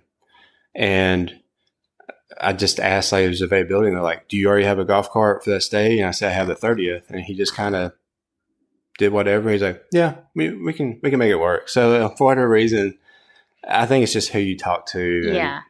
And 0.74 1.40
I 2.40 2.52
just 2.52 2.80
asked 2.80 3.12
like 3.12 3.28
his 3.28 3.42
availability, 3.42 3.88
and 3.88 3.96
they're 3.96 4.02
like, 4.02 4.28
"Do 4.28 4.36
you 4.36 4.48
already 4.48 4.64
have 4.64 4.78
a 4.78 4.84
golf 4.84 5.10
cart 5.10 5.44
for 5.44 5.50
that 5.50 5.62
stay?" 5.62 5.98
And 5.98 6.08
I 6.08 6.12
said, 6.12 6.30
"I 6.30 6.34
have 6.34 6.46
the 6.46 6.54
30th. 6.54 7.10
And 7.10 7.20
he 7.20 7.34
just 7.34 7.54
kind 7.54 7.74
of 7.76 7.92
did 8.98 9.12
whatever. 9.12 9.50
He's 9.50 9.62
like, 9.62 9.82
"Yeah, 9.92 10.14
we, 10.34 10.50
we 10.50 10.72
can 10.72 11.00
we 11.02 11.10
can 11.10 11.18
make 11.18 11.30
it 11.30 11.40
work." 11.40 11.68
So 11.68 12.06
uh, 12.06 12.08
for 12.16 12.26
whatever 12.28 12.48
reason, 12.48 12.96
I 13.68 13.86
think 13.86 14.02
it's 14.02 14.12
just 14.12 14.30
who 14.30 14.38
you 14.38 14.56
talk 14.56 14.86
to. 14.88 15.32
yeah. 15.32 15.60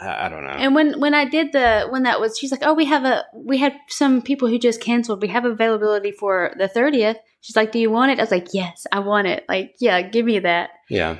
I, 0.00 0.26
I 0.26 0.28
don't 0.28 0.44
know. 0.44 0.50
And 0.50 0.74
when 0.74 0.98
when 0.98 1.14
I 1.14 1.24
did 1.26 1.52
the 1.52 1.86
when 1.90 2.04
that 2.04 2.20
was, 2.20 2.38
she's 2.38 2.50
like, 2.50 2.62
"Oh, 2.62 2.72
we 2.72 2.86
have 2.86 3.04
a 3.04 3.24
we 3.34 3.58
had 3.58 3.74
some 3.88 4.22
people 4.22 4.48
who 4.48 4.58
just 4.58 4.80
canceled. 4.80 5.20
We 5.20 5.28
have 5.28 5.44
availability 5.44 6.10
for 6.10 6.54
the 6.58 6.68
30th. 6.68 7.16
She's 7.42 7.56
like, 7.56 7.72
"Do 7.72 7.78
you 7.78 7.90
want 7.90 8.12
it?" 8.12 8.18
I 8.18 8.22
was 8.22 8.30
like, 8.30 8.48
"Yes, 8.54 8.86
I 8.90 9.00
want 9.00 9.26
it. 9.26 9.44
Like, 9.48 9.74
yeah, 9.78 10.00
give 10.00 10.24
me 10.24 10.38
that." 10.38 10.70
yeah. 10.88 11.18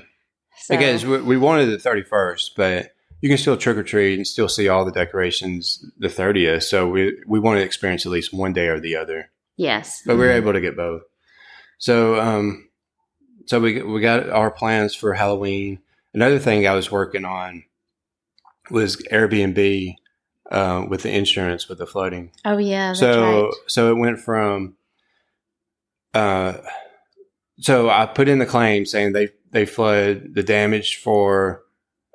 So, 0.62 0.76
Because 0.76 1.06
we, 1.06 1.20
we 1.22 1.36
wanted 1.38 1.66
the 1.66 1.78
31st, 1.78 2.50
but 2.54 2.90
you 3.22 3.28
can 3.28 3.38
still 3.38 3.56
trick 3.56 3.78
or 3.78 3.82
treat 3.82 4.16
and 4.16 4.26
still 4.26 4.48
see 4.48 4.68
all 4.68 4.84
the 4.84 4.92
decorations 4.92 5.84
the 5.98 6.08
30th. 6.08 6.64
So 6.64 6.88
we, 6.88 7.18
we 7.26 7.40
wanted 7.40 7.60
to 7.60 7.66
experience 7.66 8.04
at 8.04 8.12
least 8.12 8.32
one 8.32 8.52
day 8.52 8.68
or 8.68 8.78
the 8.78 8.96
other, 8.96 9.30
yes, 9.56 10.02
but 10.04 10.16
we 10.16 10.24
were 10.24 10.32
able 10.32 10.52
to 10.52 10.60
get 10.60 10.76
both. 10.76 11.02
So, 11.78 12.20
um, 12.20 12.68
so 13.46 13.58
we, 13.58 13.80
we 13.82 14.00
got 14.00 14.28
our 14.28 14.50
plans 14.50 14.94
for 14.94 15.14
Halloween. 15.14 15.78
Another 16.12 16.38
thing 16.38 16.66
I 16.66 16.74
was 16.74 16.90
working 16.90 17.24
on 17.24 17.64
was 18.70 18.96
Airbnb, 19.12 19.94
uh, 20.50 20.84
with 20.88 21.02
the 21.02 21.10
insurance 21.10 21.68
with 21.68 21.78
the 21.78 21.86
flooding. 21.86 22.32
oh 22.44 22.58
yeah, 22.58 22.92
so 22.92 23.44
right. 23.44 23.54
so 23.66 23.90
it 23.90 23.98
went 23.98 24.18
from 24.20 24.76
uh 26.12 26.54
so 27.60 27.88
I 27.88 28.06
put 28.06 28.28
in 28.28 28.38
the 28.38 28.46
claim 28.46 28.84
saying 28.84 29.12
they 29.12 29.28
they 29.52 29.64
flood 29.66 30.34
the 30.34 30.42
damage 30.42 30.96
for 30.96 31.62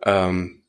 um 0.06 0.62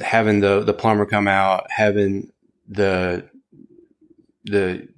having 0.00 0.40
the 0.40 0.60
the 0.60 0.72
plumber 0.72 1.06
come 1.06 1.28
out, 1.28 1.70
having 1.70 2.32
the 2.68 3.28
the 4.44 4.88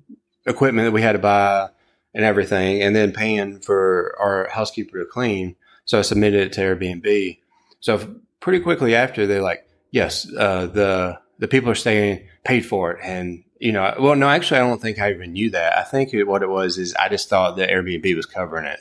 equipment 0.46 0.86
that 0.86 0.92
we 0.92 1.02
had 1.02 1.12
to 1.12 1.18
buy 1.18 1.68
and 2.14 2.24
everything, 2.24 2.82
and 2.82 2.94
then 2.94 3.12
paying 3.12 3.60
for 3.60 4.14
our 4.18 4.48
housekeeper 4.48 4.98
to 4.98 5.04
clean. 5.06 5.56
So 5.86 5.98
I 5.98 6.02
submitted 6.02 6.40
it 6.40 6.52
to 6.54 6.60
Airbnb. 6.60 7.38
So 7.80 8.16
pretty 8.40 8.60
quickly 8.60 8.94
after, 8.94 9.26
they're 9.26 9.40
like, 9.40 9.66
"Yes, 9.90 10.30
uh, 10.36 10.66
the 10.66 11.18
the 11.38 11.48
people 11.48 11.70
are 11.70 11.74
staying 11.74 12.26
paid 12.44 12.66
for 12.66 12.92
it," 12.92 13.00
and 13.02 13.44
you 13.58 13.72
know, 13.72 13.94
well, 13.98 14.14
no, 14.14 14.28
actually, 14.28 14.60
I 14.60 14.68
don't 14.68 14.82
think 14.82 14.98
I 14.98 15.12
even 15.12 15.32
knew 15.32 15.50
that. 15.50 15.78
I 15.78 15.82
think 15.82 16.12
it, 16.12 16.24
what 16.24 16.42
it 16.42 16.50
was 16.50 16.76
is 16.76 16.94
I 16.94 17.08
just 17.08 17.28
thought 17.28 17.56
that 17.56 17.70
Airbnb 17.70 18.14
was 18.14 18.26
covering 18.26 18.66
it, 18.66 18.80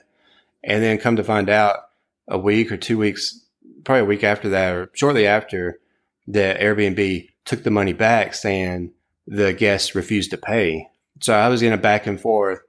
and 0.64 0.84
then 0.84 0.98
come 0.98 1.16
to 1.16 1.24
find 1.24 1.50
out, 1.50 1.80
a 2.28 2.38
week 2.38 2.72
or 2.72 2.78
two 2.78 2.98
weeks, 2.98 3.46
probably 3.84 4.02
a 4.02 4.06
week 4.06 4.24
after 4.24 4.50
that, 4.50 4.74
or 4.74 4.90
shortly 4.94 5.28
after, 5.28 5.80
that 6.28 6.60
Airbnb 6.60 7.30
took 7.46 7.64
the 7.64 7.72
money 7.72 7.94
back, 7.94 8.34
saying 8.34 8.92
the 9.28 9.54
guests 9.54 9.96
refused 9.96 10.32
to 10.32 10.38
pay. 10.38 10.88
So 11.22 11.34
I 11.34 11.48
was 11.50 11.62
in 11.62 11.72
a 11.72 11.78
back 11.78 12.08
and 12.08 12.20
forth 12.20 12.60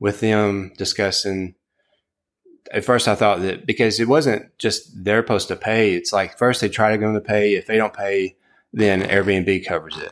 with 0.00 0.20
them 0.20 0.72
discussing. 0.76 1.54
At 2.72 2.84
first, 2.84 3.08
I 3.08 3.14
thought 3.14 3.42
that 3.42 3.66
because 3.66 4.00
it 4.00 4.08
wasn't 4.08 4.56
just 4.58 5.04
they're 5.04 5.22
supposed 5.22 5.48
to 5.48 5.56
pay, 5.56 5.94
it's 5.94 6.12
like 6.12 6.38
first 6.38 6.60
they 6.60 6.68
try 6.68 6.90
to 6.90 6.98
get 6.98 7.04
them 7.04 7.14
to 7.14 7.20
pay. 7.20 7.54
If 7.54 7.66
they 7.66 7.76
don't 7.76 7.92
pay, 7.92 8.36
then 8.72 9.02
Airbnb 9.02 9.66
covers 9.66 9.96
it. 9.98 10.10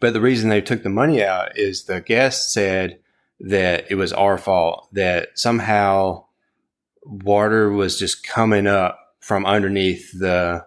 But 0.00 0.12
the 0.12 0.20
reason 0.20 0.50
they 0.50 0.60
took 0.60 0.82
the 0.82 0.90
money 0.90 1.24
out 1.24 1.56
is 1.56 1.84
the 1.84 2.00
guest 2.00 2.52
said 2.52 2.98
that 3.40 3.90
it 3.90 3.94
was 3.94 4.12
our 4.12 4.38
fault, 4.38 4.88
that 4.92 5.38
somehow 5.38 6.24
water 7.04 7.70
was 7.70 7.98
just 7.98 8.26
coming 8.26 8.66
up 8.66 8.98
from 9.20 9.46
underneath 9.46 10.18
the 10.18 10.66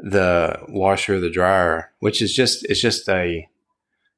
the 0.00 0.60
washer, 0.68 1.18
the 1.20 1.30
dryer, 1.30 1.92
which 2.00 2.22
is 2.22 2.34
just 2.34 2.64
it's 2.66 2.80
just 2.80 3.08
a 3.08 3.48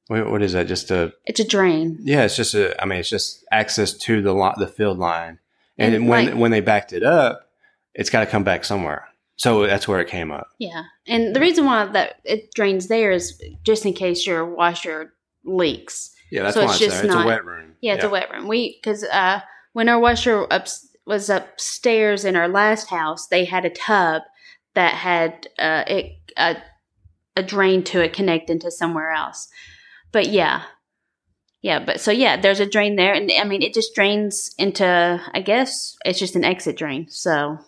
what 0.07 0.29
what 0.29 0.41
is 0.41 0.53
that? 0.53 0.67
Just 0.67 0.91
a 0.91 1.13
It's 1.25 1.39
a 1.39 1.47
drain. 1.47 1.97
yeah, 2.01 2.23
it's 2.23 2.35
just 2.35 2.53
a. 2.53 2.79
I 2.81 2.85
mean, 2.85 2.99
it's 2.99 3.09
just 3.09 3.45
access 3.51 3.93
to 3.99 4.21
the 4.21 4.33
lot, 4.33 4.59
the 4.59 4.67
field 4.67 4.97
line, 4.97 5.39
and, 5.81 5.95
And, 5.95 6.07
when 6.07 6.25
like- 6.27 6.35
when 6.35 6.51
they 6.51 6.61
backed 6.61 6.93
it 6.93 7.03
up, 7.03 7.49
it's 7.93 8.09
got 8.09 8.21
to 8.21 8.25
come 8.25 8.43
back 8.43 8.63
somewhere. 8.65 9.07
So 9.37 9.65
that's 9.65 9.87
where 9.87 9.99
it 9.99 10.07
came 10.07 10.31
up. 10.31 10.47
Yeah, 10.59 10.83
and 11.07 11.35
the 11.35 11.39
reason 11.39 11.65
why 11.65 11.85
that 11.85 12.21
it 12.23 12.53
drains 12.53 12.87
there 12.87 13.11
is 13.11 13.41
just 13.63 13.85
in 13.85 13.93
case 13.93 14.25
your 14.27 14.45
washer 14.45 15.13
leaks. 15.43 16.11
Yeah, 16.31 16.43
that's 16.43 16.53
So 16.53 16.61
why 16.65 16.71
it's 16.71 16.73
it's, 16.75 16.79
just 16.91 17.01
there. 17.01 17.05
It's 17.05 17.15
not- 17.15 17.25
a 17.25 17.27
wet 17.27 17.45
room. 17.45 17.75
Yeah, 17.81 17.95
it's 17.95 18.03
a 18.03 18.09
wet 18.09 18.31
room. 18.31 18.47
We 18.47 18.77
because 18.81 19.03
uh, 19.05 19.41
when 19.73 19.89
our 19.89 19.99
washer 19.99 20.45
up 20.51 20.67
was 21.07 21.29
upstairs 21.29 22.23
in 22.25 22.35
our 22.35 22.47
last 22.47 22.89
house, 22.89 23.27
they 23.27 23.45
had 23.45 23.65
a 23.65 23.69
tub 23.71 24.21
that 24.75 24.93
had 24.93 25.47
uh, 25.57 25.83
it 25.87 26.11
a, 26.37 26.57
a 27.35 27.41
drain 27.43 27.83
to 27.85 28.01
it 28.03 28.13
connecting 28.13 28.59
to 28.59 28.69
somewhere 28.69 29.11
else. 29.11 29.47
But 30.11 30.27
yeah, 30.29 30.63
yeah. 31.61 31.79
But 31.83 31.99
so 32.01 32.11
yeah, 32.11 32.39
there's 32.39 32.59
a 32.59 32.65
drain 32.65 32.95
there, 32.95 33.13
and 33.13 33.31
I 33.31 33.43
mean 33.43 33.61
it 33.61 33.73
just 33.73 33.95
drains 33.95 34.53
into. 34.57 34.85
I 35.33 35.41
guess 35.41 35.97
it's 36.05 36.19
just 36.19 36.35
an 36.35 36.43
exit 36.43 36.77
drain. 36.77 37.07
So, 37.09 37.59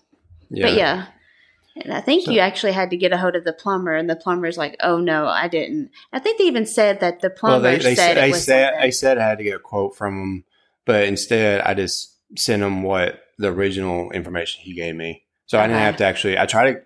Yeah. 0.49 0.65
but 0.67 0.73
yeah, 0.75 1.06
And 1.75 1.91
I 1.91 2.01
think 2.01 2.25
So- 2.25 2.32
you 2.32 2.39
actually 2.39 2.73
had 2.73 2.91
to 2.91 2.97
get 2.97 3.13
a 3.13 3.17
hold 3.17 3.36
of 3.36 3.45
the 3.45 3.53
plumber, 3.53 3.95
and 3.95 4.08
the 4.10 4.15
plumber's 4.15 4.58
like, 4.58 4.75
"Oh 4.82 4.99
no, 4.99 5.25
I 5.27 5.47
didn't." 5.47 5.89
I 6.12 6.19
think 6.19 6.38
they 6.38 6.43
even 6.45 6.65
said 6.67 6.99
that 6.99 7.21
the 7.21 7.29
plumber 7.32 7.63
well, 7.63 7.71
they 7.71 7.77
they 7.79 7.95
said 7.95 8.15
said 8.17 8.29
was 8.29 8.43
said 8.43 8.73
they 8.82 8.91
said 8.91 9.17
I 9.17 9.27
had 9.27 9.38
to 9.39 9.43
get 9.43 9.56
a 9.56 9.60
quote 9.60 9.95
from 9.95 10.13
him, 10.21 10.43
but 10.86 11.06
instead 11.06 11.62
I 11.62 11.73
just 11.73 12.12
sent 12.38 12.62
him 12.62 12.84
what 12.84 13.19
the 13.39 13.47
original 13.47 14.12
information 14.12 14.62
he 14.63 14.73
gave 14.73 14.95
me. 14.95 15.23
So 15.47 15.60
I 15.60 15.67
didn't 15.67 15.79
have 15.79 15.97
to 15.97 16.06
actually. 16.06 16.38
I 16.38 16.45
tried 16.45 16.73
to. 16.73 16.82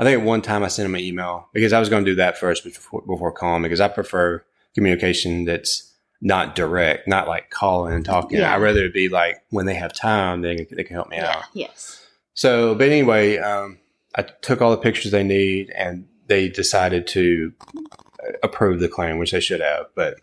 I 0.00 0.04
think 0.04 0.20
at 0.20 0.26
one 0.26 0.42
time 0.42 0.64
I 0.64 0.68
sent 0.68 0.86
him 0.86 0.94
an 0.96 1.00
email 1.02 1.48
because 1.52 1.72
I 1.72 1.78
was 1.78 1.88
going 1.88 2.04
to 2.04 2.10
do 2.10 2.16
that 2.16 2.36
first 2.36 2.64
before 2.64 3.02
before 3.06 3.30
calling 3.30 3.62
because 3.62 3.80
I 3.80 3.86
prefer 3.86 4.44
communication 4.74 5.44
that's 5.44 5.91
not 6.22 6.54
direct, 6.54 7.08
not 7.08 7.26
like 7.26 7.50
calling 7.50 7.92
and 7.92 8.04
talking. 8.04 8.38
Yeah. 8.38 8.54
I'd 8.54 8.62
rather 8.62 8.84
it 8.84 8.94
be 8.94 9.08
like 9.08 9.42
when 9.50 9.66
they 9.66 9.74
have 9.74 9.92
time, 9.92 10.40
they 10.40 10.66
they 10.70 10.84
can 10.84 10.94
help 10.94 11.10
me 11.10 11.16
yeah, 11.16 11.36
out. 11.36 11.44
yes, 11.52 12.00
So, 12.34 12.74
but 12.76 12.88
anyway, 12.88 13.38
um, 13.38 13.78
I 14.14 14.22
took 14.22 14.62
all 14.62 14.70
the 14.70 14.76
pictures 14.76 15.10
they 15.10 15.24
need, 15.24 15.70
and 15.70 16.06
they 16.28 16.48
decided 16.48 17.06
to 17.08 17.52
uh, 17.76 18.32
approve 18.42 18.78
the 18.78 18.88
claim, 18.88 19.18
which 19.18 19.32
they 19.32 19.40
should 19.40 19.60
have. 19.60 19.86
But 19.96 20.20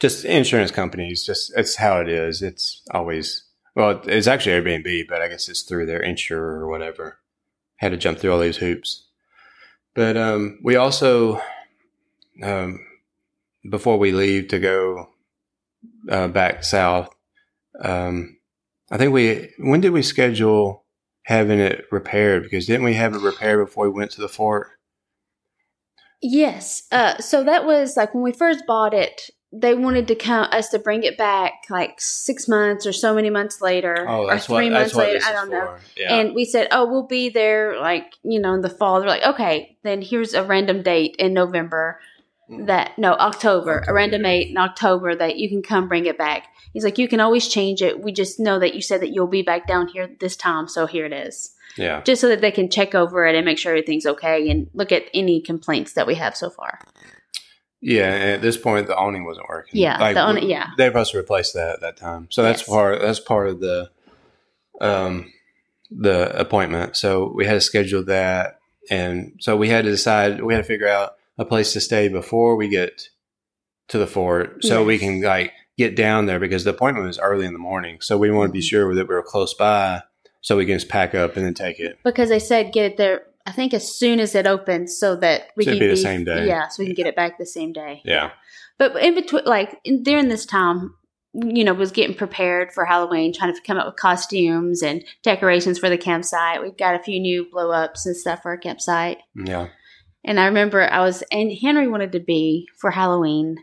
just 0.00 0.24
insurance 0.24 0.72
companies, 0.72 1.24
just 1.24 1.52
it's 1.56 1.76
how 1.76 2.00
it 2.00 2.08
is. 2.08 2.42
It's 2.42 2.82
always 2.90 3.44
well, 3.76 4.00
it's 4.06 4.26
actually 4.26 4.60
Airbnb, 4.60 5.06
but 5.08 5.22
I 5.22 5.28
guess 5.28 5.48
it's 5.48 5.62
through 5.62 5.86
their 5.86 6.00
insurer 6.00 6.58
or 6.58 6.68
whatever. 6.68 7.18
Had 7.76 7.92
to 7.92 7.96
jump 7.98 8.18
through 8.18 8.32
all 8.32 8.40
these 8.40 8.56
hoops. 8.56 9.04
But 9.94 10.16
um, 10.16 10.58
we 10.62 10.76
also, 10.76 11.40
um, 12.42 12.80
before 13.70 13.98
we 13.98 14.12
leave 14.12 14.48
to 14.48 14.58
go 14.58 15.10
uh, 16.10 16.28
back 16.28 16.64
south, 16.64 17.08
um, 17.80 18.36
I 18.90 18.98
think 18.98 19.12
we 19.12 19.50
when 19.58 19.80
did 19.80 19.90
we 19.90 20.02
schedule 20.02 20.84
having 21.24 21.58
it 21.58 21.86
repaired? 21.90 22.42
Because 22.44 22.66
didn't 22.66 22.84
we 22.84 22.94
have 22.94 23.14
it 23.14 23.20
repaired 23.20 23.66
before 23.66 23.84
we 23.88 23.94
went 23.96 24.10
to 24.12 24.20
the 24.20 24.28
fort? 24.28 24.68
yes. 26.22 26.84
Uh, 26.90 27.18
so 27.18 27.44
that 27.44 27.64
was 27.66 27.96
like 27.96 28.14
when 28.14 28.22
we 28.22 28.32
first 28.32 28.64
bought 28.66 28.94
it. 28.94 29.30
They 29.52 29.74
wanted 29.74 30.08
to 30.08 30.14
come 30.16 30.48
us 30.50 30.68
to 30.70 30.78
bring 30.78 31.04
it 31.04 31.16
back 31.16 31.52
like 31.70 32.00
six 32.00 32.48
months 32.48 32.84
or 32.84 32.92
so 32.92 33.14
many 33.14 33.30
months 33.30 33.60
later, 33.62 34.04
Oh, 34.06 34.28
or 34.28 34.38
three 34.38 34.70
what 34.70 34.72
months 34.72 34.94
later. 34.94 35.20
I 35.24 35.32
don't 35.32 35.50
know. 35.50 35.76
Yeah. 35.96 36.16
And 36.16 36.34
we 36.34 36.44
said, 36.44 36.68
"Oh, 36.72 36.84
we'll 36.86 37.06
be 37.06 37.28
there 37.28 37.80
like 37.80 38.12
you 38.22 38.40
know 38.40 38.54
in 38.54 38.60
the 38.60 38.68
fall." 38.68 38.98
They're 39.00 39.08
like, 39.08 39.24
"Okay, 39.24 39.78
then 39.82 40.02
here's 40.02 40.34
a 40.34 40.42
random 40.42 40.82
date 40.82 41.16
in 41.18 41.32
November 41.32 42.00
that 42.66 42.96
no 42.98 43.12
October, 43.14 43.84
a 43.86 43.92
random 43.92 44.22
date 44.22 44.50
in 44.50 44.56
October 44.56 45.14
that 45.14 45.36
you 45.36 45.48
can 45.48 45.62
come 45.62 45.88
bring 45.88 46.06
it 46.06 46.18
back." 46.18 46.46
He's 46.72 46.84
like, 46.84 46.98
"You 46.98 47.08
can 47.08 47.20
always 47.20 47.48
change 47.48 47.82
it. 47.82 48.00
We 48.00 48.12
just 48.12 48.38
know 48.38 48.58
that 48.58 48.74
you 48.74 48.80
said 48.82 49.00
that 49.00 49.12
you'll 49.12 49.26
be 49.26 49.42
back 49.42 49.66
down 49.66 49.88
here 49.88 50.08
this 50.20 50.36
time, 50.36 50.68
so 50.68 50.86
here 50.86 51.06
it 51.06 51.12
is." 51.12 51.52
yeah. 51.76 52.00
Just 52.02 52.20
so 52.20 52.28
that 52.28 52.40
they 52.40 52.50
can 52.50 52.70
check 52.70 52.94
over 52.94 53.26
it 53.26 53.34
and 53.34 53.44
make 53.44 53.58
sure 53.58 53.72
everything's 53.72 54.06
okay 54.06 54.48
and 54.50 54.68
look 54.72 54.92
at 54.92 55.04
any 55.12 55.40
complaints 55.42 55.92
that 55.92 56.06
we 56.06 56.14
have 56.14 56.34
so 56.36 56.48
far. 56.48 56.78
Yeah, 57.82 58.10
and 58.12 58.30
at 58.30 58.40
this 58.42 58.56
point, 58.56 58.86
the 58.86 58.96
awning 58.96 59.24
wasn't 59.26 59.48
working. 59.48 59.78
Yeah, 59.80 60.12
the 60.12 60.20
awning- 60.20 60.48
yeah. 60.48 60.68
They 60.78 60.86
supposed 60.86 61.12
to 61.12 61.18
replace 61.18 61.52
that 61.52 61.74
at 61.74 61.80
that 61.82 61.96
time. 61.98 62.28
So 62.30 62.42
that's 62.42 62.62
Yes. 62.62 62.68
part. 62.68 63.00
That's 63.00 63.20
part 63.20 63.48
of 63.48 63.60
the, 63.60 63.90
um, 64.80 65.32
the 65.90 66.36
appointment. 66.38 66.96
So 66.96 67.32
we 67.34 67.44
had 67.44 67.54
to 67.54 67.60
schedule 67.60 68.02
that, 68.04 68.58
and 68.90 69.34
so 69.40 69.56
we 69.56 69.68
had 69.68 69.84
to 69.84 69.90
decide. 69.90 70.42
We 70.42 70.54
had 70.54 70.62
to 70.62 70.66
figure 70.66 70.88
out 70.88 71.16
a 71.38 71.44
place 71.44 71.72
to 71.74 71.80
stay 71.80 72.08
before 72.08 72.56
we 72.56 72.68
get 72.68 73.08
to 73.88 73.98
the 73.98 74.06
fort, 74.06 74.64
so 74.64 74.84
we 74.84 74.98
can 74.98 75.22
like 75.22 75.52
get 75.78 75.94
down 75.94 76.26
there 76.26 76.40
because 76.40 76.64
the 76.64 76.70
appointment 76.70 77.06
was 77.06 77.18
early 77.18 77.46
in 77.46 77.52
the 77.52 77.58
morning. 77.58 77.98
So 78.00 78.16
we 78.18 78.30
want 78.30 78.48
to 78.48 78.52
be 78.52 78.60
Mhm. 78.60 78.68
sure 78.70 78.94
that 78.94 79.08
we 79.08 79.14
were 79.14 79.22
close 79.22 79.54
by, 79.54 80.02
so 80.40 80.56
we 80.56 80.66
can 80.66 80.76
just 80.76 80.88
pack 80.88 81.14
up 81.14 81.36
and 81.36 81.44
then 81.44 81.54
take 81.54 81.78
it. 81.78 81.98
Because 82.02 82.28
they 82.30 82.38
said 82.38 82.72
get 82.72 82.92
it 82.92 82.96
there. 82.96 83.22
I 83.46 83.52
think 83.52 83.72
as 83.74 83.96
soon 83.96 84.18
as 84.18 84.34
it 84.34 84.46
opens, 84.46 84.98
so 84.98 85.14
that 85.16 85.48
we 85.56 85.64
So 85.64 85.70
can 85.70 85.78
be 85.78 85.86
the 85.86 85.96
same 85.96 86.24
day. 86.24 86.46
Yeah, 86.48 86.66
so 86.68 86.82
we 86.82 86.86
can 86.86 86.96
get 86.96 87.06
it 87.06 87.14
back 87.14 87.38
the 87.38 87.46
same 87.46 87.72
day. 87.72 88.02
Yeah. 88.04 88.30
But 88.78 88.96
in 88.96 89.14
between, 89.14 89.44
like 89.44 89.78
in, 89.84 90.02
during 90.02 90.28
this 90.28 90.46
time, 90.46 90.94
you 91.32 91.62
know, 91.62 91.74
was 91.74 91.92
getting 91.92 92.16
prepared 92.16 92.72
for 92.72 92.84
Halloween, 92.84 93.32
trying 93.32 93.54
to 93.54 93.60
come 93.60 93.76
up 93.76 93.86
with 93.86 93.96
costumes 93.96 94.82
and 94.82 95.04
decorations 95.22 95.78
for 95.78 95.88
the 95.88 95.98
campsite. 95.98 96.62
We've 96.62 96.76
got 96.76 96.98
a 96.98 97.02
few 97.02 97.20
new 97.20 97.46
blow 97.48 97.70
ups 97.70 98.04
and 98.06 98.16
stuff 98.16 98.42
for 98.42 98.50
our 98.50 98.56
campsite. 98.56 99.18
Yeah. 99.36 99.68
And 100.26 100.40
I 100.40 100.46
remember 100.46 100.82
I 100.82 101.00
was, 101.00 101.22
and 101.30 101.52
Henry 101.52 101.88
wanted 101.88 102.12
to 102.12 102.20
be 102.20 102.68
for 102.76 102.90
Halloween. 102.90 103.56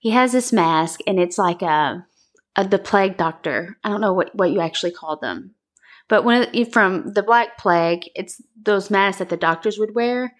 He 0.00 0.10
has 0.10 0.32
this 0.32 0.52
mask, 0.52 1.00
and 1.06 1.20
it's 1.20 1.38
like 1.38 1.62
a, 1.62 2.04
a 2.56 2.66
the 2.66 2.80
plague 2.80 3.16
doctor. 3.16 3.78
I 3.84 3.88
don't 3.88 4.00
know 4.00 4.12
what 4.12 4.34
what 4.34 4.50
you 4.50 4.60
actually 4.60 4.90
call 4.90 5.16
them, 5.16 5.54
but 6.08 6.24
when 6.24 6.48
it, 6.52 6.72
from 6.72 7.12
the 7.12 7.22
Black 7.22 7.56
Plague, 7.56 8.10
it's 8.16 8.42
those 8.60 8.90
masks 8.90 9.20
that 9.20 9.28
the 9.28 9.36
doctors 9.36 9.78
would 9.78 9.94
wear, 9.94 10.34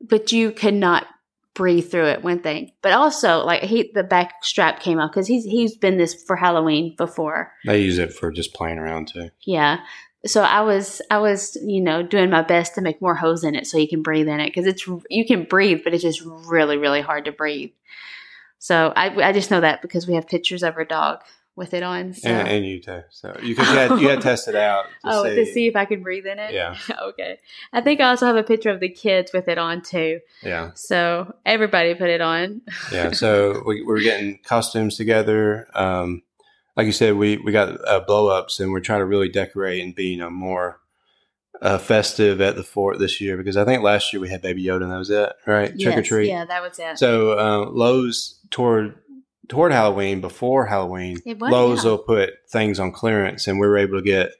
but 0.00 0.30
you 0.30 0.52
could 0.52 0.74
not 0.74 1.06
breathe 1.54 1.90
through 1.90 2.06
it. 2.06 2.22
One 2.22 2.40
thing, 2.40 2.72
but 2.82 2.92
also 2.92 3.44
like 3.44 3.62
he 3.62 3.90
the 3.94 4.04
back 4.04 4.44
strap 4.44 4.80
came 4.80 5.00
off 5.00 5.10
because 5.10 5.26
he's 5.26 5.44
he's 5.44 5.76
been 5.76 5.96
this 5.96 6.22
for 6.26 6.36
Halloween 6.36 6.94
before. 6.98 7.50
They 7.64 7.80
use 7.80 7.98
it 7.98 8.12
for 8.12 8.30
just 8.30 8.52
playing 8.52 8.78
around 8.78 9.08
too. 9.08 9.30
Yeah. 9.46 9.78
So 10.26 10.42
I 10.42 10.62
was 10.62 11.00
I 11.10 11.18
was 11.18 11.56
you 11.62 11.80
know 11.80 12.02
doing 12.02 12.30
my 12.30 12.42
best 12.42 12.74
to 12.74 12.80
make 12.80 13.00
more 13.00 13.14
holes 13.14 13.44
in 13.44 13.54
it 13.54 13.66
so 13.66 13.78
you 13.78 13.88
can 13.88 14.02
breathe 14.02 14.28
in 14.28 14.40
it 14.40 14.46
because 14.46 14.66
it's 14.66 14.86
you 15.08 15.24
can 15.24 15.44
breathe 15.44 15.82
but 15.84 15.94
it's 15.94 16.02
just 16.02 16.22
really 16.24 16.76
really 16.76 17.00
hard 17.00 17.26
to 17.26 17.32
breathe. 17.32 17.70
So 18.58 18.92
I 18.96 19.14
I 19.22 19.32
just 19.32 19.50
know 19.50 19.60
that 19.60 19.82
because 19.82 20.06
we 20.08 20.14
have 20.14 20.26
pictures 20.26 20.62
of 20.62 20.76
our 20.76 20.84
dog 20.84 21.20
with 21.58 21.74
it 21.74 21.82
on. 21.82 22.14
So. 22.14 22.30
And, 22.30 22.48
and 22.48 22.64
you 22.64 22.80
too. 22.80 23.02
So 23.10 23.36
you 23.42 23.54
because 23.54 23.68
you 23.68 23.76
had 23.76 24.00
you 24.00 24.08
had 24.08 24.22
tested 24.22 24.54
out. 24.54 24.86
To 25.04 25.10
oh, 25.12 25.24
see, 25.24 25.34
to 25.34 25.46
see 25.46 25.66
if 25.66 25.76
I 25.76 25.84
could 25.84 26.02
breathe 26.02 26.26
in 26.26 26.38
it. 26.38 26.54
Yeah. 26.54 26.76
okay. 27.02 27.38
I 27.72 27.80
think 27.80 28.00
I 28.00 28.08
also 28.08 28.26
have 28.26 28.36
a 28.36 28.42
picture 28.42 28.70
of 28.70 28.80
the 28.80 28.88
kids 28.88 29.32
with 29.32 29.48
it 29.48 29.58
on 29.58 29.82
too. 29.82 30.20
Yeah. 30.42 30.70
So 30.74 31.34
everybody 31.44 31.94
put 31.94 32.10
it 32.10 32.20
on. 32.20 32.62
Yeah. 32.92 33.12
So 33.12 33.62
we, 33.66 33.82
we're 33.82 34.00
getting 34.00 34.38
costumes 34.44 34.96
together. 34.96 35.68
Um, 35.74 36.22
like 36.78 36.86
you 36.86 36.92
said, 36.92 37.16
we 37.16 37.38
we 37.38 37.50
got 37.50 37.76
uh, 37.88 37.98
blow 37.98 38.28
ups, 38.28 38.60
and 38.60 38.70
we're 38.70 38.80
trying 38.80 39.00
to 39.00 39.04
really 39.04 39.28
decorate 39.28 39.82
and 39.82 39.96
be 39.96 40.04
you 40.06 40.16
know 40.16 40.30
more 40.30 40.80
uh, 41.60 41.76
festive 41.76 42.40
at 42.40 42.54
the 42.54 42.62
fort 42.62 43.00
this 43.00 43.20
year 43.20 43.36
because 43.36 43.56
I 43.56 43.64
think 43.64 43.82
last 43.82 44.12
year 44.12 44.20
we 44.20 44.28
had 44.28 44.40
Baby 44.40 44.62
Yoda 44.64 44.84
and 44.84 44.92
that 44.92 44.98
was 44.98 45.10
it, 45.10 45.32
right? 45.44 45.76
Trick 45.76 45.98
or 45.98 46.02
treat. 46.02 46.28
Yeah, 46.28 46.44
that 46.44 46.62
was 46.62 46.78
it. 46.78 46.96
So 46.96 47.32
uh, 47.36 47.68
Lowe's 47.68 48.38
toward 48.50 48.94
toward 49.48 49.72
Halloween 49.72 50.20
before 50.20 50.66
Halloween, 50.66 51.20
was, 51.26 51.50
Lowe's 51.50 51.84
yeah. 51.84 51.90
will 51.90 51.98
put 51.98 52.34
things 52.48 52.78
on 52.78 52.92
clearance, 52.92 53.48
and 53.48 53.58
we 53.58 53.66
were 53.66 53.78
able 53.78 53.98
to 53.98 54.04
get 54.04 54.30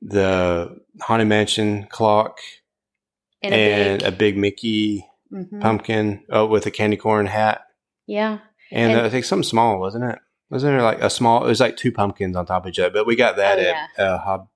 the 0.00 0.80
Haunted 1.02 1.28
Mansion 1.28 1.86
clock 1.90 2.38
and 3.42 3.54
and 3.54 4.02
a 4.02 4.08
a 4.08 4.12
big 4.12 4.38
Mickey 4.38 5.06
big, 5.30 5.50
mhm. 5.50 5.60
pumpkin 5.60 6.24
oh, 6.30 6.46
with 6.46 6.64
a 6.64 6.70
candy 6.70 6.96
corn 6.96 7.26
hat, 7.26 7.66
yeah. 8.06 8.38
and, 8.70 8.92
And- 8.92 9.00
uh, 9.02 9.04
I 9.04 9.10
think 9.10 9.26
something 9.26 9.46
small, 9.46 9.78
wasn't 9.78 10.04
it? 10.04 10.18
Wasn't 10.52 10.70
there 10.72 10.82
like 10.82 11.00
a 11.00 11.08
small? 11.10 11.44
It 11.44 11.48
was 11.48 11.60
like 11.60 11.76
two 11.76 11.90
pumpkins 11.90 12.36
on 12.36 12.46
top 12.46 12.64
of 12.64 12.68
each 12.68 12.78
other, 12.78 12.90
but 12.90 13.06
we 13.06 13.16
got 13.16 13.36
that 13.36 13.58
Oh, 13.58 13.62
at 13.62 14.04
uh, 14.06 14.18
Hob, 14.18 14.48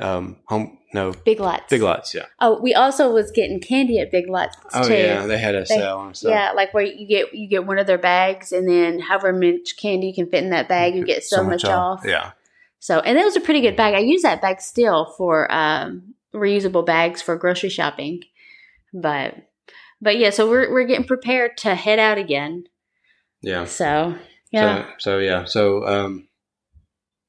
um, 0.00 0.38
home 0.46 0.78
no 0.94 1.12
Big 1.24 1.40
lots. 1.40 1.64
Big 1.70 1.80
Lots, 1.82 2.14
yeah. 2.14 2.26
Oh, 2.40 2.60
we 2.60 2.74
also 2.74 3.12
was 3.12 3.30
getting 3.30 3.60
candy 3.60 3.98
at 3.98 4.10
Big 4.10 4.28
Lots 4.28 4.56
Oh 4.74 4.86
too. 4.88 4.94
yeah, 4.94 5.26
they 5.26 5.38
had 5.38 5.54
a 5.54 5.60
They- 5.60 5.64
sale 5.66 6.02
and 6.02 6.16
stuff. 6.16 6.30
Yeah, 6.30 6.52
like 6.52 6.72
where 6.74 6.84
you 6.84 7.06
get 7.06 7.32
you 7.34 7.48
get 7.48 7.66
one 7.66 7.78
of 7.78 7.86
their 7.86 7.98
bags, 7.98 8.50
and 8.52 8.68
then 8.68 8.98
however 8.98 9.32
much 9.32 9.76
candy 9.80 10.08
you 10.08 10.14
can 10.14 10.28
fit 10.30 10.42
in 10.42 10.50
that 10.50 10.68
bag, 10.68 10.94
you 10.94 11.04
get 11.04 11.22
so, 11.24 11.44
much 11.44 11.64
off. 11.64 12.02
Yeah, 12.04 12.32
So, 12.78 13.00
and 13.00 13.16
that 13.18 13.24
was 13.24 13.36
a 13.36 13.40
pretty 13.40 13.60
good 13.60 13.76
bag. 13.76 13.94
I 13.94 13.98
use 14.00 14.22
that 14.22 14.40
bag 14.42 14.60
still 14.60 15.14
for 15.16 15.50
um, 15.52 16.14
reusable 16.34 16.84
bags 16.84 17.20
for 17.22 17.36
grocery 17.36 17.68
shopping. 17.70 18.22
But, 18.94 19.34
but 20.00 20.18
yeah, 20.18 20.30
so 20.30 20.48
we're 20.48 20.70
we're 20.72 20.84
getting 20.86 21.06
prepared 21.06 21.56
to 21.58 21.74
head 21.74 21.98
out 21.98 22.18
again. 22.18 22.64
yeah. 23.42 23.64
So 23.64 24.14
yeah, 24.52 24.84
So, 24.84 24.94
so 24.98 25.18
yeah. 25.18 25.44
So 25.44 25.86
um, 25.86 26.28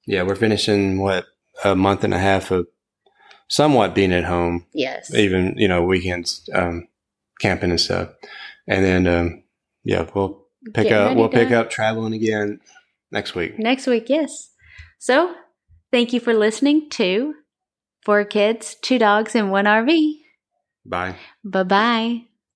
yeah, 0.06 0.24
we're 0.24 0.36
finishing 0.36 1.00
what 1.00 1.26
a 1.64 1.76
month 1.76 2.04
and 2.04 2.14
a 2.14 2.20
half 2.20 2.52
of 2.52 2.68
somewhat 3.48 3.96
being 3.96 4.12
at 4.12 4.24
home, 4.24 4.66
yes, 4.74 5.14
even 5.14 5.56
you 5.58 5.68
know 5.68 5.84
weekends, 5.84 6.50
um, 6.54 6.88
camping 7.40 7.72
and 7.72 7.80
stuff, 7.80 8.10
and 8.68 8.84
then 8.84 9.08
um, 9.08 9.44
yeah, 9.84 10.08
we'll 10.14 10.46
pick 10.74 10.90
Getting 10.90 10.94
up. 10.94 11.18
We'll 11.18 11.30
pick 11.30 11.52
up 11.52 11.70
traveling 11.70 12.14
again 12.14 12.60
next 13.12 13.36
week. 13.36 13.58
next 13.60 13.88
week. 13.88 14.06
Yes. 14.08 14.50
So, 15.00 15.36
thank 15.92 16.14
you 16.14 16.20
for 16.20 16.34
listening 16.34 16.90
to 16.92 17.34
Four 18.06 18.26
Kids, 18.26 18.76
Two 18.82 18.98
Dogs, 19.00 19.36
and 19.36 19.52
One 19.52 19.66
RV. 19.66 20.16
Bye. 20.86 21.16
Bye 21.44 21.64
bye. 21.64 22.33